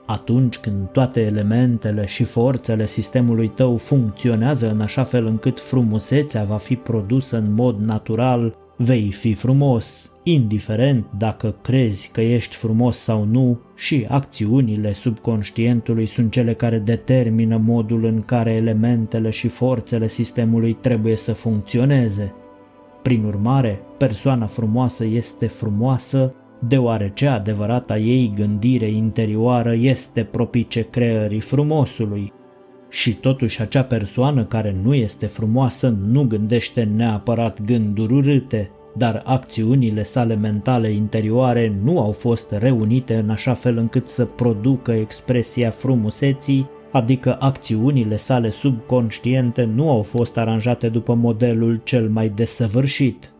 Atunci 0.06 0.56
când 0.56 0.88
toate 0.88 1.20
elementele 1.20 2.06
și 2.06 2.24
forțele 2.24 2.86
sistemului 2.86 3.48
tău 3.48 3.76
funcționează 3.76 4.70
în 4.70 4.80
așa 4.80 5.04
fel 5.04 5.26
încât 5.26 5.60
frumusețea 5.60 6.44
va 6.44 6.56
fi 6.56 6.76
produsă 6.76 7.36
în 7.36 7.54
mod 7.54 7.78
natural, 7.78 8.56
vei 8.80 9.12
fi 9.12 9.32
frumos, 9.32 10.12
indiferent 10.22 11.06
dacă 11.16 11.54
crezi 11.62 12.10
că 12.12 12.20
ești 12.20 12.56
frumos 12.56 12.98
sau 12.98 13.24
nu, 13.24 13.60
și 13.76 14.06
acțiunile 14.08 14.92
subconștientului 14.92 16.06
sunt 16.06 16.30
cele 16.30 16.54
care 16.54 16.78
determină 16.78 17.56
modul 17.56 18.04
în 18.04 18.22
care 18.22 18.52
elementele 18.52 19.30
și 19.30 19.48
forțele 19.48 20.08
sistemului 20.08 20.72
trebuie 20.72 21.16
să 21.16 21.32
funcționeze. 21.32 22.34
Prin 23.02 23.24
urmare, 23.24 23.80
persoana 23.96 24.46
frumoasă 24.46 25.04
este 25.04 25.46
frumoasă 25.46 26.34
deoarece 26.58 27.26
adevărata 27.26 27.98
ei 27.98 28.32
gândire 28.34 28.90
interioară 28.90 29.74
este 29.74 30.24
propice 30.24 30.82
creării 30.82 31.40
frumosului. 31.40 32.32
Și 32.88 33.14
totuși 33.14 33.60
acea 33.60 33.82
persoană 33.82 34.44
care 34.44 34.76
nu 34.82 34.94
este 34.94 35.26
frumoasă 35.26 35.88
nu 36.06 36.24
gândește 36.24 36.82
neapărat 36.82 37.62
gânduri 37.62 38.12
urâte, 38.12 38.70
dar 38.96 39.22
acțiunile 39.24 40.02
sale 40.02 40.34
mentale 40.34 40.90
interioare 40.90 41.78
nu 41.82 42.00
au 42.00 42.12
fost 42.12 42.52
reunite 42.52 43.14
în 43.14 43.30
așa 43.30 43.54
fel 43.54 43.76
încât 43.76 44.08
să 44.08 44.24
producă 44.24 44.92
expresia 44.92 45.70
frumuseții, 45.70 46.68
adică 46.92 47.36
acțiunile 47.40 48.16
sale 48.16 48.50
subconștiente 48.50 49.64
nu 49.74 49.90
au 49.90 50.02
fost 50.02 50.38
aranjate 50.38 50.88
după 50.88 51.14
modelul 51.14 51.80
cel 51.84 52.08
mai 52.08 52.28
desăvârșit. 52.28 53.32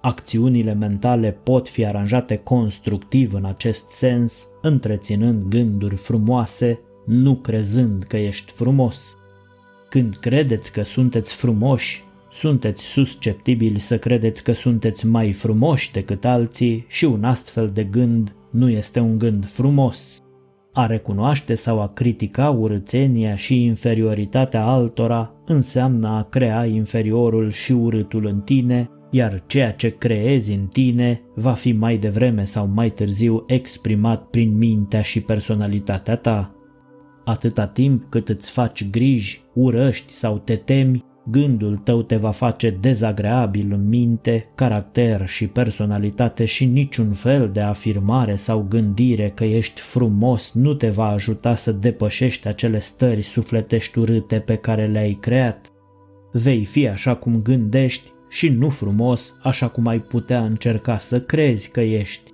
Acțiunile 0.00 0.74
mentale 0.74 1.38
pot 1.42 1.68
fi 1.68 1.86
aranjate 1.86 2.36
constructiv 2.36 3.34
în 3.34 3.44
acest 3.44 3.88
sens, 3.88 4.46
întreținând 4.62 5.42
gânduri 5.44 5.96
frumoase, 5.96 6.80
nu 7.06 7.34
crezând 7.34 8.02
că 8.02 8.16
ești 8.16 8.52
frumos. 8.52 9.18
Când 9.88 10.16
credeți 10.16 10.72
că 10.72 10.82
sunteți 10.82 11.34
frumoși, 11.34 12.04
sunteți 12.32 12.84
susceptibili 12.84 13.78
să 13.78 13.98
credeți 13.98 14.44
că 14.44 14.52
sunteți 14.52 15.06
mai 15.06 15.32
frumoși 15.32 15.92
decât 15.92 16.24
alții 16.24 16.84
și 16.88 17.04
un 17.04 17.24
astfel 17.24 17.70
de 17.74 17.84
gând 17.84 18.34
nu 18.50 18.70
este 18.70 19.00
un 19.00 19.18
gând 19.18 19.46
frumos. 19.46 20.20
A 20.72 20.86
recunoaște 20.86 21.54
sau 21.54 21.80
a 21.80 21.88
critica 21.88 22.50
urățenia 22.50 23.36
și 23.36 23.64
inferioritatea 23.64 24.64
altora 24.64 25.34
înseamnă 25.46 26.08
a 26.08 26.22
crea 26.22 26.64
inferiorul 26.64 27.50
și 27.50 27.72
urâtul 27.72 28.26
în 28.26 28.40
tine, 28.40 28.90
iar 29.10 29.42
ceea 29.46 29.72
ce 29.72 29.88
creezi 29.88 30.52
în 30.52 30.66
tine 30.66 31.20
va 31.34 31.52
fi 31.52 31.72
mai 31.72 31.96
devreme 31.96 32.44
sau 32.44 32.70
mai 32.74 32.90
târziu 32.90 33.44
exprimat 33.46 34.26
prin 34.26 34.56
mintea 34.56 35.02
și 35.02 35.20
personalitatea 35.20 36.16
ta. 36.16 36.55
Atâta 37.26 37.66
timp 37.66 38.04
cât 38.08 38.28
îți 38.28 38.50
faci 38.50 38.90
griji, 38.90 39.42
urăști 39.52 40.12
sau 40.12 40.38
te 40.38 40.56
temi, 40.56 41.04
gândul 41.30 41.76
tău 41.76 42.02
te 42.02 42.16
va 42.16 42.30
face 42.30 42.70
dezagreabil 42.80 43.72
în 43.72 43.88
minte, 43.88 44.52
caracter 44.54 45.28
și 45.28 45.46
personalitate 45.46 46.44
și 46.44 46.64
niciun 46.64 47.12
fel 47.12 47.50
de 47.52 47.60
afirmare 47.60 48.36
sau 48.36 48.66
gândire 48.68 49.32
că 49.34 49.44
ești 49.44 49.80
frumos 49.80 50.52
nu 50.52 50.74
te 50.74 50.88
va 50.88 51.06
ajuta 51.06 51.54
să 51.54 51.72
depășești 51.72 52.48
acele 52.48 52.78
stări 52.78 53.22
sufletești 53.22 53.98
urâte 53.98 54.38
pe 54.38 54.56
care 54.56 54.86
le-ai 54.86 55.18
creat. 55.20 55.72
Vei 56.32 56.64
fi 56.64 56.88
așa 56.88 57.14
cum 57.14 57.42
gândești 57.42 58.12
și 58.28 58.48
nu 58.48 58.68
frumos 58.68 59.38
așa 59.42 59.68
cum 59.68 59.86
ai 59.86 60.00
putea 60.00 60.44
încerca 60.44 60.98
să 60.98 61.20
crezi 61.20 61.70
că 61.70 61.80
ești. 61.80 62.25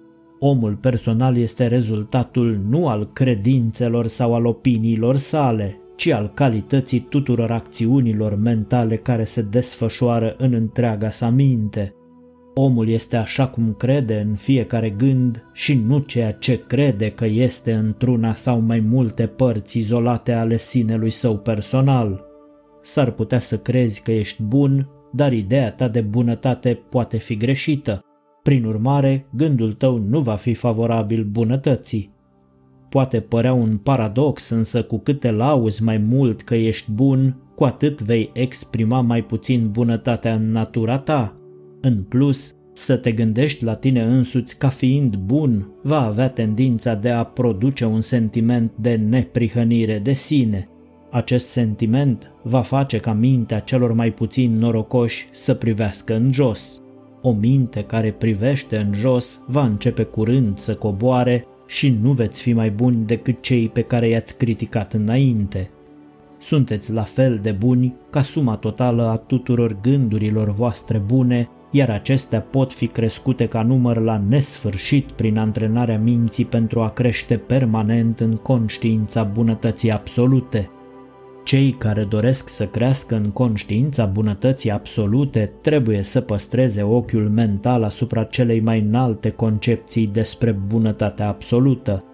Omul 0.45 0.77
personal 0.77 1.37
este 1.37 1.67
rezultatul 1.67 2.61
nu 2.69 2.89
al 2.89 3.11
credințelor 3.13 4.07
sau 4.07 4.35
al 4.35 4.47
opiniilor 4.47 5.17
sale, 5.17 5.81
ci 5.97 6.07
al 6.07 6.31
calității 6.35 7.01
tuturor 7.01 7.51
acțiunilor 7.51 8.35
mentale 8.35 8.97
care 8.97 9.25
se 9.25 9.43
desfășoară 9.43 10.35
în 10.39 10.53
întreaga 10.53 11.11
sa 11.11 11.29
minte. 11.29 11.95
Omul 12.55 12.89
este 12.89 13.17
așa 13.17 13.49
cum 13.49 13.75
crede 13.79 14.25
în 14.29 14.35
fiecare 14.35 14.91
gând 14.91 15.45
și 15.53 15.75
nu 15.87 15.99
ceea 15.99 16.33
ce 16.33 16.67
crede 16.67 17.11
că 17.11 17.27
este 17.27 17.73
într-una 17.73 18.35
sau 18.35 18.61
mai 18.61 18.81
multe 18.81 19.27
părți 19.27 19.79
izolate 19.79 20.33
ale 20.33 20.57
sinelui 20.57 21.11
său 21.11 21.39
personal. 21.39 22.25
S-ar 22.81 23.11
putea 23.11 23.39
să 23.39 23.59
crezi 23.59 24.03
că 24.03 24.13
ești 24.13 24.43
bun, 24.43 24.89
dar 25.13 25.33
ideea 25.33 25.73
ta 25.73 25.89
de 25.89 26.01
bunătate 26.01 26.83
poate 26.91 27.17
fi 27.17 27.37
greșită. 27.37 28.01
Prin 28.43 28.65
urmare, 28.65 29.27
gândul 29.31 29.73
tău 29.73 29.99
nu 29.99 30.21
va 30.21 30.35
fi 30.35 30.55
favorabil 30.55 31.25
bunătății. 31.25 32.11
Poate 32.89 33.21
părea 33.21 33.53
un 33.53 33.77
paradox, 33.77 34.49
însă 34.49 34.83
cu 34.83 34.99
cât 34.99 35.21
te 35.21 35.31
lauzi 35.31 35.83
mai 35.83 35.99
mult 35.99 36.43
că 36.43 36.55
ești 36.55 36.93
bun, 36.93 37.37
cu 37.55 37.65
atât 37.65 38.03
vei 38.03 38.31
exprima 38.33 39.01
mai 39.01 39.23
puțin 39.25 39.69
bunătatea 39.71 40.35
în 40.35 40.51
natura 40.51 40.99
ta. 40.99 41.37
În 41.81 42.03
plus, 42.03 42.55
să 42.73 42.97
te 42.97 43.13
gândești 43.13 43.65
la 43.65 43.75
tine 43.75 44.03
însuți 44.03 44.59
ca 44.59 44.69
fiind 44.69 45.17
bun 45.17 45.69
va 45.83 46.01
avea 46.01 46.29
tendința 46.29 46.95
de 46.95 47.11
a 47.11 47.25
produce 47.25 47.85
un 47.85 48.01
sentiment 48.01 48.73
de 48.77 48.95
neprihănire 48.95 49.99
de 49.99 50.13
sine. 50.13 50.69
Acest 51.11 51.49
sentiment 51.49 52.31
va 52.43 52.61
face 52.61 52.99
ca 52.99 53.13
mintea 53.13 53.61
celor 53.61 53.93
mai 53.93 54.13
puțin 54.13 54.59
norocoși 54.59 55.29
să 55.31 55.55
privească 55.55 56.17
în 56.17 56.33
jos. 56.33 56.82
O 57.23 57.33
minte 57.33 57.83
care 57.83 58.11
privește 58.12 58.76
în 58.76 58.95
jos 58.95 59.41
va 59.47 59.64
începe 59.64 60.02
curând 60.02 60.59
să 60.59 60.75
coboare 60.75 61.47
și 61.67 61.99
nu 62.02 62.12
veți 62.12 62.43
fi 62.43 62.52
mai 62.52 62.71
buni 62.71 63.07
decât 63.07 63.43
cei 63.43 63.69
pe 63.69 63.83
care 63.83 64.09
i-ați 64.09 64.37
criticat 64.37 64.93
înainte. 64.93 65.71
Sunteți 66.38 66.93
la 66.93 67.02
fel 67.02 67.38
de 67.43 67.52
buni 67.52 67.95
ca 68.11 68.23
suma 68.23 68.57
totală 68.57 69.02
a 69.02 69.17
tuturor 69.17 69.76
gândurilor 69.81 70.50
voastre 70.50 70.99
bune, 70.99 71.49
iar 71.71 71.91
acestea 71.91 72.41
pot 72.41 72.73
fi 72.73 72.87
crescute 72.87 73.47
ca 73.47 73.62
număr 73.62 73.97
la 74.00 74.23
nesfârșit 74.29 75.11
prin 75.11 75.38
antrenarea 75.38 75.99
minții 75.99 76.45
pentru 76.45 76.81
a 76.81 76.88
crește 76.88 77.37
permanent 77.37 78.21
în 78.21 78.37
conștiința 78.37 79.23
bunătății 79.23 79.91
absolute– 79.91 80.71
cei 81.45 81.73
care 81.73 82.05
doresc 82.05 82.49
să 82.49 82.67
crească 82.67 83.15
în 83.15 83.31
conștiința 83.31 84.05
bunătății 84.05 84.71
absolute 84.71 85.53
trebuie 85.61 86.03
să 86.03 86.21
păstreze 86.21 86.83
ochiul 86.83 87.29
mental 87.29 87.83
asupra 87.85 88.25
celei 88.25 88.61
mai 88.61 88.81
înalte 88.81 89.31
concepții 89.31 90.07
despre 90.07 90.53
bunătatea 90.53 91.29
absolută. 91.29 92.05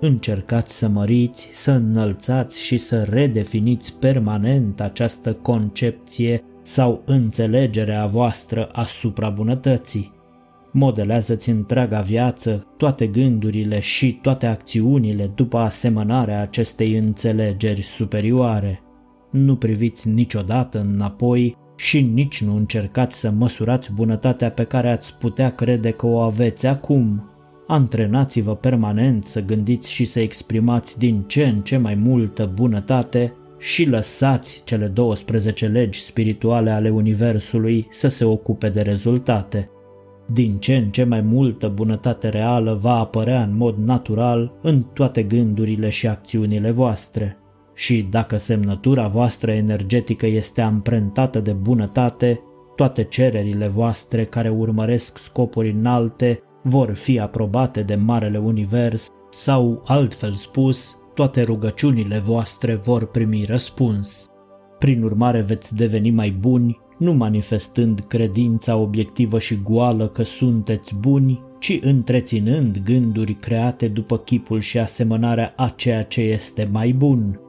Încercați 0.00 0.78
să 0.78 0.88
măriți, 0.88 1.50
să 1.52 1.70
înălțați 1.70 2.62
și 2.62 2.78
să 2.78 3.02
redefiniți 3.02 3.98
permanent 3.98 4.80
această 4.80 5.32
concepție 5.32 6.44
sau 6.62 7.02
înțelegerea 7.04 8.06
voastră 8.06 8.68
asupra 8.72 9.28
bunătății. 9.28 10.17
Modelează-ți 10.72 11.50
întreaga 11.50 12.00
viață, 12.00 12.66
toate 12.76 13.06
gândurile 13.06 13.80
și 13.80 14.18
toate 14.22 14.46
acțiunile 14.46 15.30
după 15.34 15.58
asemănarea 15.58 16.40
acestei 16.40 16.96
înțelegeri 16.96 17.82
superioare. 17.82 18.82
Nu 19.30 19.56
priviți 19.56 20.08
niciodată 20.08 20.80
înapoi 20.80 21.56
și 21.76 22.00
nici 22.00 22.42
nu 22.42 22.56
încercați 22.56 23.20
să 23.20 23.30
măsurați 23.30 23.92
bunătatea 23.92 24.50
pe 24.50 24.64
care 24.64 24.90
ați 24.90 25.18
putea 25.18 25.50
crede 25.50 25.90
că 25.90 26.06
o 26.06 26.18
aveți 26.18 26.66
acum. 26.66 27.30
Antrenați-vă 27.66 28.54
permanent 28.54 29.26
să 29.26 29.44
gândiți 29.44 29.90
și 29.90 30.04
să 30.04 30.20
exprimați 30.20 30.98
din 30.98 31.24
ce 31.26 31.44
în 31.46 31.60
ce 31.60 31.76
mai 31.76 31.94
multă 31.94 32.50
bunătate 32.54 33.34
și 33.58 33.88
lăsați 33.88 34.62
cele 34.64 34.86
12 34.86 35.66
legi 35.66 36.00
spirituale 36.00 36.70
ale 36.70 36.90
Universului 36.90 37.86
să 37.90 38.08
se 38.08 38.24
ocupe 38.24 38.68
de 38.68 38.80
rezultate. 38.80 39.70
Din 40.32 40.58
ce 40.58 40.76
în 40.76 40.90
ce 40.90 41.04
mai 41.04 41.20
multă 41.20 41.68
bunătate 41.68 42.28
reală 42.28 42.74
va 42.74 42.98
apărea 42.98 43.42
în 43.42 43.56
mod 43.56 43.76
natural 43.76 44.52
în 44.62 44.82
toate 44.82 45.22
gândurile 45.22 45.88
și 45.88 46.06
acțiunile 46.06 46.70
voastre. 46.70 47.36
Și 47.74 48.06
dacă 48.10 48.36
semnătura 48.36 49.06
voastră 49.06 49.52
energetică 49.52 50.26
este 50.26 50.60
amprentată 50.60 51.40
de 51.40 51.52
bunătate, 51.52 52.40
toate 52.76 53.02
cererile 53.02 53.68
voastre 53.68 54.24
care 54.24 54.48
urmăresc 54.48 55.18
scopuri 55.18 55.70
înalte 55.70 56.42
vor 56.62 56.94
fi 56.94 57.18
aprobate 57.18 57.82
de 57.82 57.94
Marele 57.94 58.38
Univers 58.38 59.06
sau, 59.30 59.82
altfel 59.86 60.34
spus, 60.34 60.96
toate 61.14 61.42
rugăciunile 61.42 62.18
voastre 62.18 62.74
vor 62.74 63.06
primi 63.06 63.44
răspuns. 63.46 64.26
Prin 64.78 65.02
urmare 65.02 65.40
veți 65.40 65.74
deveni 65.76 66.10
mai 66.10 66.30
buni 66.30 66.78
nu 66.98 67.12
manifestând 67.12 68.00
credința 68.00 68.76
obiectivă 68.76 69.38
și 69.38 69.58
goală 69.62 70.08
că 70.08 70.22
sunteți 70.22 70.94
buni, 70.94 71.42
ci 71.58 71.78
întreținând 71.82 72.78
gânduri 72.84 73.34
create 73.34 73.88
după 73.88 74.18
chipul 74.18 74.60
și 74.60 74.78
asemănarea 74.78 75.52
a 75.56 75.72
ceea 75.76 76.02
ce 76.02 76.20
este 76.20 76.68
mai 76.72 76.92
bun. 76.92 77.40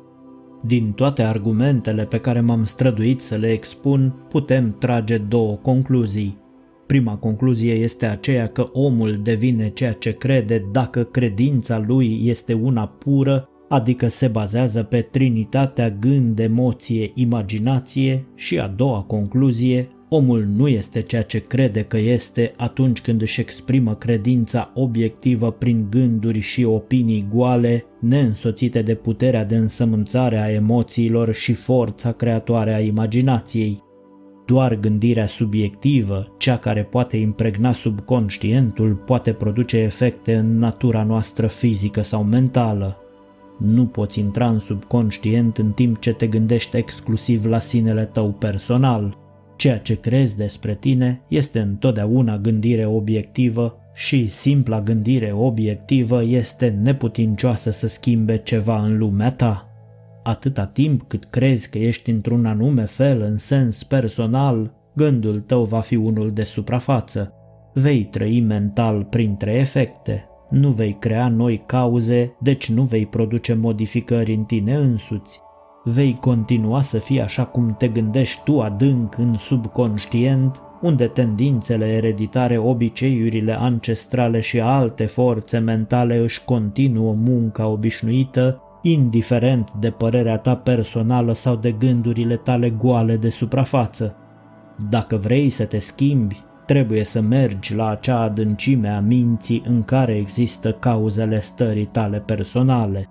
Din 0.62 0.92
toate 0.92 1.24
argumentele 1.24 2.06
pe 2.06 2.20
care 2.20 2.40
m-am 2.40 2.66
străduit 2.66 3.22
să 3.22 3.36
le 3.36 3.52
expun, 3.52 4.14
putem 4.30 4.76
trage 4.80 5.18
două 5.18 5.56
concluzii. 5.56 6.38
Prima 6.86 7.16
concluzie 7.16 7.74
este 7.74 8.06
aceea 8.06 8.48
că 8.48 8.66
omul 8.72 9.20
devine 9.24 9.70
ceea 9.70 9.94
ce 9.94 10.12
crede 10.12 10.66
dacă 10.72 11.04
credința 11.04 11.84
lui 11.88 12.22
este 12.24 12.54
una 12.54 12.88
pură 12.88 13.50
adică 13.70 14.08
se 14.08 14.28
bazează 14.28 14.84
pe 14.84 15.02
trinitatea 15.02 15.90
gând, 15.90 16.40
emoție, 16.40 17.12
imaginație 17.14 18.26
și 18.36 18.60
a 18.60 18.68
doua 18.68 19.02
concluzie, 19.02 19.90
omul 20.10 20.48
nu 20.56 20.68
este 20.68 21.02
ceea 21.02 21.24
ce 21.24 21.40
crede 21.48 21.82
că 21.82 21.98
este 21.98 22.52
atunci 22.58 23.02
când 23.02 23.22
își 23.22 23.40
exprimă 23.40 23.96
credința 23.96 24.72
obiectivă 24.74 25.52
prin 25.52 25.88
gânduri 25.90 26.40
și 26.40 26.64
opinii 26.64 27.28
goale, 27.34 27.86
neînsoțite 28.00 28.82
de 28.82 28.96
puterea 28.96 29.46
de 29.46 29.56
însămânțare 29.56 30.38
a 30.38 30.52
emoțiilor 30.52 31.34
și 31.34 31.54
forța 31.54 32.12
creatoare 32.12 32.74
a 32.74 32.80
imaginației. 32.80 33.84
Doar 34.46 34.76
gândirea 34.76 35.28
subiectivă, 35.28 36.36
cea 36.38 36.58
care 36.58 36.84
poate 36.84 37.18
impregna 37.18 37.72
subconștientul, 37.72 38.94
poate 38.94 39.32
produce 39.32 39.78
efecte 39.78 40.36
în 40.36 40.58
natura 40.58 41.04
noastră 41.04 41.48
fizică 41.48 42.02
sau 42.02 42.24
mentală. 42.24 42.98
Nu 43.60 43.86
poți 43.86 44.20
intra 44.20 44.50
în 44.50 44.60
subconștient 44.60 45.58
în 45.58 45.72
timp 45.72 46.00
ce 46.00 46.14
te 46.14 46.28
gândești 46.28 46.78
exclusiv 46.78 47.46
la 47.46 47.60
sinele 47.60 48.06
tău 48.06 48.32
personal. 48.32 49.18
Ceea 49.56 49.80
ce 49.80 50.00
crezi 50.00 50.38
despre 50.38 50.76
tine 50.76 51.22
este 51.28 51.60
întotdeauna 51.60 52.38
gândire 52.38 52.86
obiectivă 52.86 53.80
și 53.94 54.28
simpla 54.28 54.82
gândire 54.82 55.32
obiectivă 55.32 56.24
este 56.24 56.80
neputincioasă 56.82 57.72
să 57.72 57.88
schimbe 57.88 58.38
ceva 58.38 58.84
în 58.84 58.98
lumea 58.98 59.32
ta. 59.32 59.70
Atâta 60.24 60.66
timp 60.66 61.04
cât 61.08 61.24
crezi 61.24 61.70
că 61.70 61.78
ești 61.78 62.10
într-un 62.10 62.46
anume 62.46 62.86
fel 62.86 63.22
în 63.22 63.38
sens 63.38 63.84
personal, 63.84 64.74
gândul 64.96 65.40
tău 65.40 65.64
va 65.64 65.80
fi 65.80 65.96
unul 65.96 66.32
de 66.32 66.44
suprafață. 66.44 67.34
Vei 67.74 68.04
trăi 68.04 68.42
mental 68.42 69.04
printre 69.04 69.52
efecte, 69.54 70.29
nu 70.50 70.70
vei 70.70 70.96
crea 71.00 71.28
noi 71.28 71.64
cauze, 71.66 72.36
deci 72.40 72.70
nu 72.70 72.84
vei 72.84 73.06
produce 73.06 73.54
modificări 73.54 74.34
în 74.34 74.44
tine 74.44 74.76
însuți. 74.76 75.42
Vei 75.84 76.18
continua 76.22 76.82
să 76.82 76.98
fii 76.98 77.22
așa 77.22 77.46
cum 77.46 77.76
te 77.78 77.88
gândești 77.88 78.42
tu 78.44 78.62
adânc 78.62 79.18
în 79.18 79.36
subconștient, 79.38 80.62
unde 80.82 81.06
tendințele 81.08 81.86
ereditare, 81.86 82.58
obiceiurile 82.58 83.60
ancestrale 83.60 84.40
și 84.40 84.60
alte 84.60 85.06
forțe 85.06 85.58
mentale 85.58 86.18
își 86.18 86.44
continuă 86.44 87.14
munca 87.14 87.68
obișnuită, 87.68 88.62
indiferent 88.82 89.72
de 89.80 89.90
părerea 89.90 90.38
ta 90.38 90.56
personală 90.56 91.34
sau 91.34 91.56
de 91.56 91.72
gândurile 91.72 92.36
tale 92.36 92.70
goale 92.70 93.16
de 93.18 93.30
suprafață. 93.30 94.16
Dacă 94.90 95.16
vrei 95.16 95.50
să 95.50 95.66
te 95.66 95.80
schimbi, 95.80 96.44
trebuie 96.70 97.04
să 97.04 97.22
mergi 97.22 97.76
la 97.76 97.90
acea 97.90 98.20
adâncime 98.20 98.90
a 98.90 99.00
minții 99.00 99.64
în 99.66 99.84
care 99.84 100.18
există 100.18 100.72
cauzele 100.72 101.42
stării 101.42 101.86
tale 101.86 102.20
personale. 102.20 103.08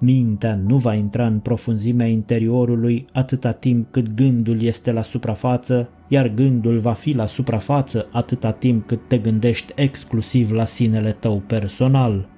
Mintea 0.00 0.60
nu 0.66 0.76
va 0.76 0.94
intra 0.94 1.26
în 1.26 1.38
profunzimea 1.38 2.06
interiorului 2.06 3.06
atâta 3.12 3.52
timp 3.52 3.92
cât 3.92 4.14
gândul 4.14 4.62
este 4.62 4.92
la 4.92 5.02
suprafață, 5.02 5.88
iar 6.08 6.28
gândul 6.28 6.78
va 6.78 6.92
fi 6.92 7.12
la 7.12 7.26
suprafață 7.26 8.08
atâta 8.12 8.52
timp 8.52 8.86
cât 8.86 9.08
te 9.08 9.18
gândești 9.18 9.72
exclusiv 9.76 10.50
la 10.50 10.64
sinele 10.64 11.12
tău 11.12 11.42
personal. 11.46 12.28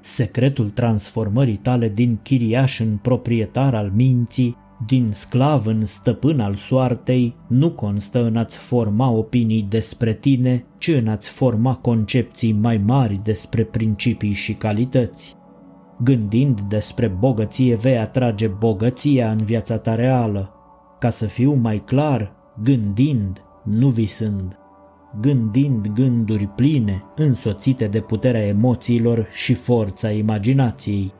Secretul 0.00 0.70
transformării 0.70 1.60
tale 1.62 1.88
din 1.88 2.18
chiriaș 2.22 2.80
în 2.80 2.96
proprietar 3.02 3.74
al 3.74 3.92
minții 3.94 4.56
din 4.86 5.10
sclav 5.12 5.66
în 5.66 5.86
stăpân 5.86 6.40
al 6.40 6.54
soartei 6.54 7.34
nu 7.46 7.70
constă 7.70 8.24
în 8.24 8.36
a-ți 8.36 8.58
forma 8.58 9.10
opinii 9.10 9.66
despre 9.68 10.12
tine, 10.12 10.64
ci 10.78 10.88
în 10.88 11.08
a-ți 11.08 11.28
forma 11.28 11.74
concepții 11.74 12.52
mai 12.52 12.78
mari 12.86 13.20
despre 13.24 13.64
principii 13.64 14.32
și 14.32 14.54
calități. 14.54 15.36
Gândind 16.02 16.60
despre 16.60 17.08
bogăție 17.08 17.74
vei 17.74 17.98
atrage 17.98 18.46
bogăția 18.46 19.30
în 19.30 19.36
viața 19.36 19.78
ta 19.78 19.94
reală. 19.94 20.50
Ca 20.98 21.10
să 21.10 21.26
fiu 21.26 21.52
mai 21.52 21.82
clar, 21.84 22.32
gândind, 22.62 23.44
nu 23.64 23.88
visând. 23.88 24.58
Gândind 25.20 25.86
gânduri 25.86 26.46
pline, 26.46 27.02
însoțite 27.16 27.86
de 27.86 28.00
puterea 28.00 28.46
emoțiilor 28.46 29.26
și 29.32 29.54
forța 29.54 30.10
imaginației. 30.10 31.12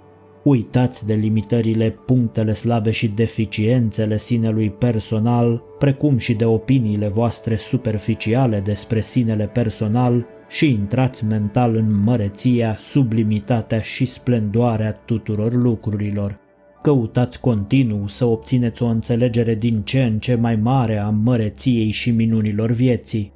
Uitați 0.46 1.06
de 1.06 1.14
limitările, 1.14 1.90
punctele 1.90 2.52
slabe 2.52 2.90
și 2.90 3.09
deficiențele 3.09 4.16
sinelui 4.16 4.70
personal, 4.70 5.62
precum 5.78 6.18
și 6.18 6.35
de 6.35 6.44
opiniile 6.44 7.09
voastre 7.09 7.56
superficiale 7.56 8.61
despre 8.61 9.00
sinele 9.00 9.46
personal 9.46 10.26
și 10.48 10.70
intrați 10.70 11.24
mental 11.24 11.76
în 11.76 12.02
măreția, 12.02 12.76
sublimitatea 12.78 13.80
și 13.80 14.04
splendoarea 14.04 14.92
tuturor 14.92 15.52
lucrurilor. 15.52 16.38
Căutați 16.82 17.40
continuu 17.40 18.06
să 18.06 18.24
obțineți 18.24 18.82
o 18.82 18.87
înțelegere 18.87 19.54
din 19.54 19.82
ce 19.82 20.02
în 20.02 20.18
ce 20.18 20.35
mai 20.35 20.56
mare 20.56 20.96
a 20.98 21.09
măreției 21.09 21.90
și 21.90 22.11
minunilor 22.11 22.70
vieții. 22.70 23.32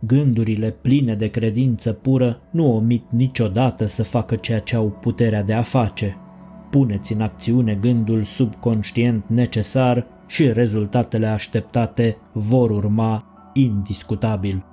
Gândurile 0.00 0.76
pline 0.82 1.14
de 1.14 1.26
credință 1.26 1.92
pură 1.92 2.40
nu 2.50 2.74
omit 2.74 3.04
niciodată 3.10 3.86
să 3.86 4.02
facă 4.02 4.36
ceea 4.36 4.58
ce 4.58 4.76
au 4.76 4.98
puterea 5.00 5.42
de 5.42 5.52
a 5.52 5.62
face– 5.62 6.16
puneți 6.72 7.12
în 7.12 7.20
acțiune 7.20 7.74
gândul 7.80 8.22
subconștient 8.22 9.24
necesar 9.26 10.06
și 10.26 10.52
rezultatele 10.52 11.26
așteptate 11.26 12.16
vor 12.32 12.70
urma 12.70 13.24
indiscutabil. 13.52 14.64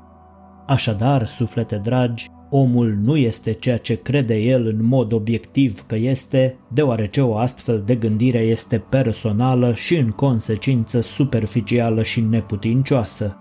Așadar, 0.68 1.28
suflete 1.28 1.76
dragi, 1.76 2.28
omul 2.50 2.98
nu 3.04 3.18
este 3.18 3.52
ceea 3.52 3.78
ce 3.78 4.02
crede 4.02 4.36
el 4.36 4.66
în 4.66 4.86
mod 4.86 5.12
obiectiv 5.12 5.86
că 5.86 5.96
este, 5.96 6.58
deoarece 6.74 7.22
o 7.22 7.38
astfel 7.38 7.84
de 7.86 7.96
gândire 7.96 8.40
este 8.40 8.78
personală 8.90 9.74
și 9.74 9.96
în 9.96 10.10
consecință 10.10 11.02
superficială 11.02 12.04
și 12.04 12.22
neputincioasă. 12.22 13.38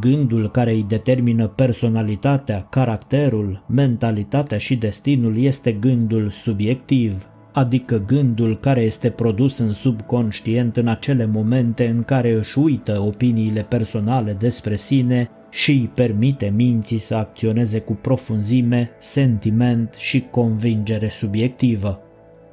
Gândul 0.00 0.50
care 0.50 0.72
îi 0.72 0.84
determină 0.88 1.48
personalitatea, 1.48 2.66
caracterul, 2.70 3.64
mentalitatea 3.68 4.58
și 4.58 4.76
destinul 4.76 5.38
este 5.38 5.72
gândul 5.72 6.30
subiectiv, 6.30 7.26
adică 7.52 8.02
gândul 8.06 8.58
care 8.58 8.80
este 8.80 9.10
produs 9.10 9.58
în 9.58 9.72
subconștient 9.72 10.76
în 10.76 10.88
acele 10.88 11.26
momente 11.26 11.88
în 11.88 12.02
care 12.02 12.32
își 12.32 12.58
uită 12.58 13.00
opiniile 13.00 13.62
personale 13.62 14.36
despre 14.38 14.76
sine 14.76 15.30
și 15.50 15.70
îi 15.70 15.90
permite 15.94 16.52
minții 16.56 16.98
să 16.98 17.14
acționeze 17.14 17.78
cu 17.78 17.92
profunzime, 17.92 18.90
sentiment 18.98 19.94
și 19.98 20.20
convingere 20.30 21.08
subiectivă. 21.08 22.00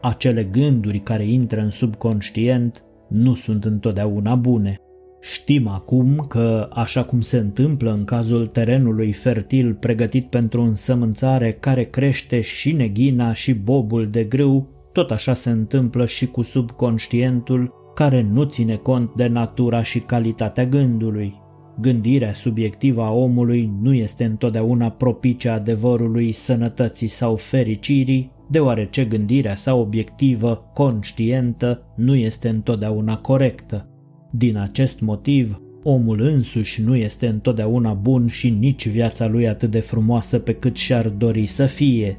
Acele 0.01 0.43
gânduri 0.43 0.99
care 0.99 1.27
intră 1.27 1.61
în 1.61 1.69
subconștient 1.69 2.83
nu 3.07 3.33
sunt 3.33 3.65
întotdeauna 3.65 4.35
bune. 4.35 4.79
Știm 5.21 5.67
acum 5.67 6.25
că, 6.27 6.69
așa 6.73 7.03
cum 7.03 7.21
se 7.21 7.37
întâmplă 7.37 7.91
în 7.91 8.03
cazul 8.03 8.47
terenului 8.47 9.11
fertil 9.11 9.73
pregătit 9.73 10.25
pentru 10.25 10.61
însămânțare 10.61 11.51
care 11.51 11.83
crește 11.83 12.41
și 12.41 12.71
neghina 12.71 13.33
și 13.33 13.53
bobul 13.53 14.09
de 14.09 14.23
grâu, 14.23 14.67
tot 14.99 15.11
așa 15.11 15.33
se 15.33 15.49
întâmplă 15.49 16.05
și 16.05 16.27
cu 16.27 16.41
subconștientul 16.41 17.73
care 17.95 18.27
nu 18.31 18.43
ține 18.43 18.75
cont 18.75 19.13
de 19.15 19.27
natura 19.27 19.83
și 19.83 19.99
calitatea 19.99 20.65
gândului. 20.65 21.41
Gândirea 21.81 22.33
subiectivă 22.33 23.01
a 23.01 23.11
omului 23.11 23.71
nu 23.81 23.93
este 23.93 24.23
întotdeauna 24.23 24.89
propice 24.89 25.49
adevărului, 25.49 26.31
sănătății 26.31 27.07
sau 27.07 27.35
fericirii, 27.35 28.31
deoarece 28.49 29.05
gândirea 29.05 29.55
sa 29.55 29.75
obiectivă, 29.75 30.71
conștientă, 30.73 31.93
nu 31.95 32.15
este 32.15 32.49
întotdeauna 32.49 33.17
corectă. 33.17 33.89
Din 34.31 34.57
acest 34.57 34.99
motiv, 34.99 35.61
omul 35.83 36.21
însuși 36.21 36.81
nu 36.81 36.95
este 36.95 37.27
întotdeauna 37.27 37.93
bun 37.93 38.27
și 38.27 38.49
nici 38.49 38.87
viața 38.87 39.27
lui 39.27 39.47
atât 39.47 39.71
de 39.71 39.79
frumoasă 39.79 40.39
pe 40.39 40.53
cât 40.53 40.75
și-ar 40.75 41.09
dori 41.09 41.45
să 41.45 41.65
fie, 41.65 42.17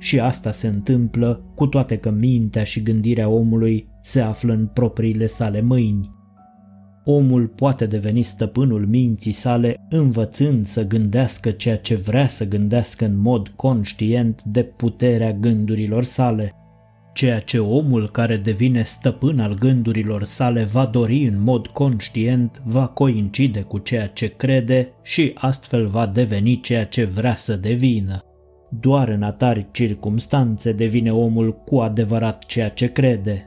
și 0.00 0.20
asta 0.20 0.52
se 0.52 0.66
întâmplă 0.66 1.42
cu 1.54 1.66
toate 1.66 1.96
că 1.96 2.10
mintea 2.10 2.64
și 2.64 2.82
gândirea 2.82 3.28
omului 3.28 3.88
se 4.02 4.20
află 4.20 4.52
în 4.52 4.66
propriile 4.66 5.26
sale 5.26 5.60
mâini. 5.60 6.10
Omul 7.04 7.46
poate 7.46 7.86
deveni 7.86 8.22
stăpânul 8.22 8.86
minții 8.86 9.32
sale 9.32 9.76
învățând 9.90 10.66
să 10.66 10.86
gândească 10.86 11.50
ceea 11.50 11.76
ce 11.76 11.94
vrea 11.94 12.28
să 12.28 12.48
gândească 12.48 13.04
în 13.04 13.16
mod 13.16 13.48
conștient 13.48 14.42
de 14.42 14.62
puterea 14.62 15.32
gândurilor 15.32 16.02
sale. 16.02 16.54
Ceea 17.12 17.40
ce 17.40 17.58
omul 17.58 18.10
care 18.10 18.36
devine 18.36 18.82
stăpân 18.82 19.40
al 19.40 19.54
gândurilor 19.54 20.24
sale 20.24 20.64
va 20.64 20.86
dori 20.86 21.22
în 21.22 21.42
mod 21.42 21.66
conștient 21.66 22.62
va 22.64 22.86
coincide 22.86 23.60
cu 23.60 23.78
ceea 23.78 24.06
ce 24.06 24.26
crede 24.28 24.92
și 25.02 25.32
astfel 25.34 25.86
va 25.86 26.06
deveni 26.06 26.60
ceea 26.60 26.84
ce 26.84 27.04
vrea 27.04 27.36
să 27.36 27.56
devină. 27.56 28.24
Doar 28.78 29.08
în 29.08 29.22
atari 29.22 29.66
circumstanțe 29.70 30.72
devine 30.72 31.12
omul 31.12 31.52
cu 31.52 31.78
adevărat 31.78 32.44
ceea 32.44 32.68
ce 32.68 32.92
crede. 32.92 33.44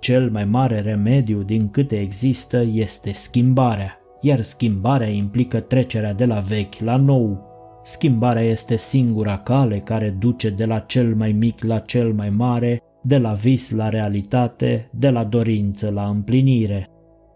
Cel 0.00 0.30
mai 0.30 0.44
mare 0.44 0.80
remediu 0.80 1.42
din 1.42 1.68
câte 1.68 2.00
există 2.00 2.64
este 2.72 3.12
schimbarea, 3.12 3.98
iar 4.20 4.40
schimbarea 4.40 5.08
implică 5.08 5.60
trecerea 5.60 6.12
de 6.12 6.24
la 6.24 6.38
vechi 6.38 6.78
la 6.78 6.96
nou. 6.96 7.48
Schimbarea 7.84 8.42
este 8.42 8.76
singura 8.76 9.38
cale 9.38 9.78
care 9.78 10.16
duce 10.18 10.50
de 10.50 10.64
la 10.64 10.78
cel 10.78 11.14
mai 11.14 11.32
mic 11.32 11.64
la 11.64 11.78
cel 11.78 12.12
mai 12.12 12.30
mare, 12.30 12.82
de 13.02 13.18
la 13.18 13.32
vis 13.32 13.70
la 13.70 13.88
realitate, 13.88 14.88
de 14.92 15.08
la 15.10 15.24
dorință 15.24 15.90
la 15.90 16.08
împlinire. 16.08 16.88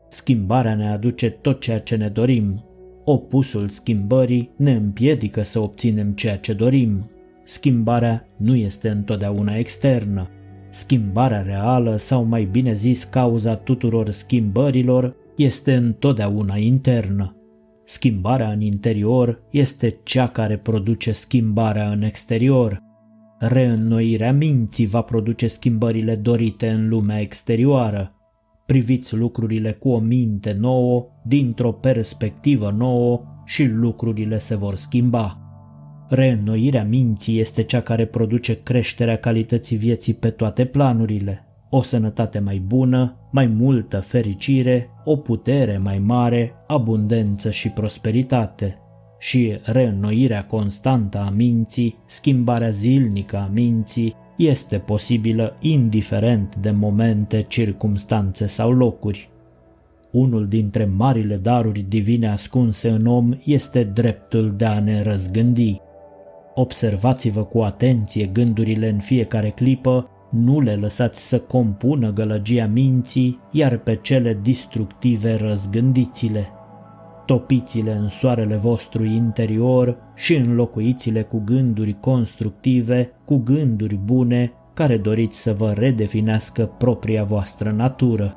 Schimbarea 0.09 0.74
ne 0.74 0.88
aduce 0.88 1.30
tot 1.30 1.61
ceea 1.61 1.80
ce 1.80 1.96
ne 1.96 2.09
dorim, 2.09 2.64
Opusul 3.04 3.68
schimbării 3.68 4.50
ne 4.56 4.72
împiedică 4.72 5.42
să 5.42 5.58
obținem 5.58 6.12
ceea 6.12 6.38
ce 6.38 6.52
dorim. 6.52 7.10
Schimbarea 7.44 8.28
nu 8.36 8.54
este 8.54 8.88
întotdeauna 8.88 9.56
externă. 9.56 10.28
Schimbarea 10.70 11.42
reală, 11.42 11.96
sau 11.96 12.24
mai 12.24 12.44
bine 12.44 12.72
zis 12.72 13.04
cauza 13.04 13.54
tuturor 13.54 14.10
schimbărilor, 14.10 15.16
este 15.36 15.74
întotdeauna 15.74 16.56
internă. 16.56 17.36
Schimbarea 17.84 18.50
în 18.50 18.60
interior 18.60 19.42
este 19.50 19.98
cea 20.02 20.28
care 20.28 20.56
produce 20.56 21.12
schimbarea 21.12 21.90
în 21.90 22.02
exterior. 22.02 22.78
Reînnoirea 23.38 24.32
minții 24.32 24.86
va 24.86 25.00
produce 25.00 25.46
schimbările 25.46 26.16
dorite 26.16 26.68
în 26.68 26.88
lumea 26.88 27.20
exterioară. 27.20 28.13
Priviți 28.66 29.14
lucrurile 29.14 29.72
cu 29.72 29.88
o 29.88 29.98
minte 29.98 30.57
nouă, 30.61 31.07
dintr-o 31.22 31.72
perspectivă 31.72 32.74
nouă 32.77 33.22
și 33.44 33.64
lucrurile 33.64 34.38
se 34.38 34.57
vor 34.57 34.74
schimba. 34.74 35.38
Reînnoirea 36.09 36.85
minții 36.85 37.40
este 37.40 37.62
cea 37.62 37.81
care 37.81 38.07
produce 38.07 38.62
creșterea 38.62 39.16
calității 39.16 39.77
vieții 39.77 40.14
pe 40.14 40.31
toate 40.31 40.64
planurile, 40.64 41.46
o 41.70 41.83
sănătate 41.83 42.38
mai 42.38 42.59
bună, 42.59 43.16
mai 43.33 43.46
multă 43.46 44.00
fericire, 44.00 44.90
o 45.05 45.16
putere 45.16 45.79
mai 45.79 45.98
mare, 45.98 46.53
abundență 46.66 47.50
și 47.50 47.68
prosperitate. 47.68 48.79
Și 49.24 49.58
reînnoirea 49.62 50.44
constantă 50.44 51.18
a 51.18 51.30
minții, 51.30 51.98
schimbarea 52.06 52.70
zilnică 52.70 53.37
a 53.37 53.50
minții, 53.52 54.14
este 54.37 54.78
posibilă 54.78 55.56
indiferent 55.60 56.56
de 56.56 56.70
momente, 56.70 57.44
circumstanțe 57.48 58.46
sau 58.46 58.72
locuri. 58.72 59.30
Unul 60.10 60.46
dintre 60.48 60.84
marile 60.84 61.37
daruri 61.37 61.84
divine 61.88 62.28
ascunse 62.28 62.88
în 62.88 63.06
om 63.06 63.38
este 63.44 63.84
dreptul 63.84 64.54
de 64.56 64.64
a 64.64 64.80
ne 64.80 65.02
răzgândi. 65.02 65.80
Observați-vă 66.54 67.44
cu 67.44 67.60
atenție 67.60 68.26
gândurile 68.26 68.88
în 68.88 68.98
fiecare 68.98 69.50
clipă, 69.50 70.08
nu 70.30 70.60
le 70.60 70.74
lăsați 70.74 71.28
să 71.28 71.38
compună 71.38 72.12
gălăgia 72.12 72.66
minții, 72.66 73.38
iar 73.50 73.78
pe 73.78 73.98
cele 74.02 74.38
distructive 74.42 75.34
răzgândiți-le. 75.34 76.46
Topiți-le 77.26 77.92
în 77.92 78.08
soarele 78.08 78.56
vostru 78.56 79.04
interior 79.04 79.96
și 80.14 80.34
înlocuiți-le 80.34 81.22
cu 81.22 81.42
gânduri 81.44 81.96
constructive, 82.00 83.12
cu 83.24 83.37
gânduri 83.37 83.94
bune, 84.04 84.52
care 84.74 84.96
doriți 84.96 85.42
să 85.42 85.52
vă 85.52 85.72
redefinească 85.72 86.66
propria 86.78 87.24
voastră 87.24 87.70
natură. 87.70 88.37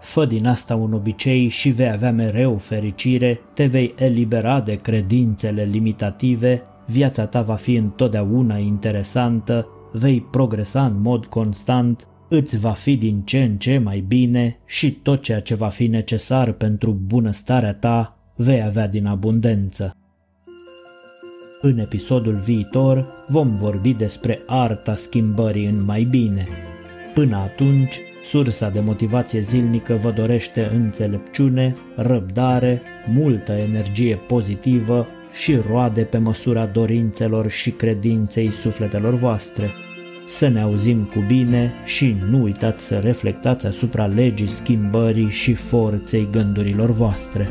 Fă 0.00 0.26
din 0.26 0.46
asta 0.46 0.74
un 0.74 0.92
obicei 0.92 1.48
și 1.48 1.70
vei 1.70 1.90
avea 1.90 2.12
mereu 2.12 2.56
fericire, 2.56 3.40
te 3.54 3.66
vei 3.66 3.94
elibera 3.98 4.60
de 4.60 4.74
credințele 4.74 5.62
limitative, 5.62 6.62
viața 6.86 7.26
ta 7.26 7.42
va 7.42 7.54
fi 7.54 7.74
întotdeauna 7.74 8.56
interesantă, 8.56 9.68
vei 9.92 10.20
progresa 10.20 10.84
în 10.84 11.00
mod 11.00 11.26
constant, 11.26 12.08
îți 12.28 12.58
va 12.58 12.72
fi 12.72 12.96
din 12.96 13.22
ce 13.24 13.42
în 13.42 13.56
ce 13.56 13.78
mai 13.78 14.04
bine 14.08 14.58
și 14.66 14.92
tot 14.92 15.22
ceea 15.22 15.40
ce 15.40 15.54
va 15.54 15.68
fi 15.68 15.86
necesar 15.86 16.52
pentru 16.52 17.00
bunăstarea 17.06 17.74
ta 17.74 18.17
vei 18.40 18.62
avea 18.62 18.86
din 18.86 19.06
abundență. 19.06 19.96
În 21.60 21.78
episodul 21.78 22.34
viitor 22.34 23.06
vom 23.28 23.56
vorbi 23.56 23.94
despre 23.94 24.40
arta 24.46 24.94
schimbării 24.94 25.66
în 25.66 25.84
mai 25.84 26.02
bine. 26.02 26.46
Până 27.14 27.36
atunci, 27.36 28.00
sursa 28.22 28.68
de 28.68 28.80
motivație 28.80 29.40
zilnică 29.40 29.94
vă 29.94 30.10
dorește 30.10 30.70
înțelepciune, 30.74 31.74
răbdare, 31.96 32.82
multă 33.12 33.52
energie 33.52 34.14
pozitivă 34.14 35.06
și 35.32 35.56
roade 35.56 36.02
pe 36.02 36.18
măsura 36.18 36.66
dorințelor 36.66 37.50
și 37.50 37.70
credinței 37.70 38.48
sufletelor 38.48 39.14
voastre. 39.14 39.70
Să 40.26 40.48
ne 40.48 40.60
auzim 40.60 41.02
cu 41.02 41.24
bine 41.26 41.72
și 41.84 42.16
nu 42.30 42.42
uitați 42.42 42.86
să 42.86 42.98
reflectați 42.98 43.66
asupra 43.66 44.06
legii 44.06 44.48
schimbării 44.48 45.30
și 45.30 45.54
forței 45.54 46.28
gândurilor 46.30 46.90
voastre. 46.90 47.48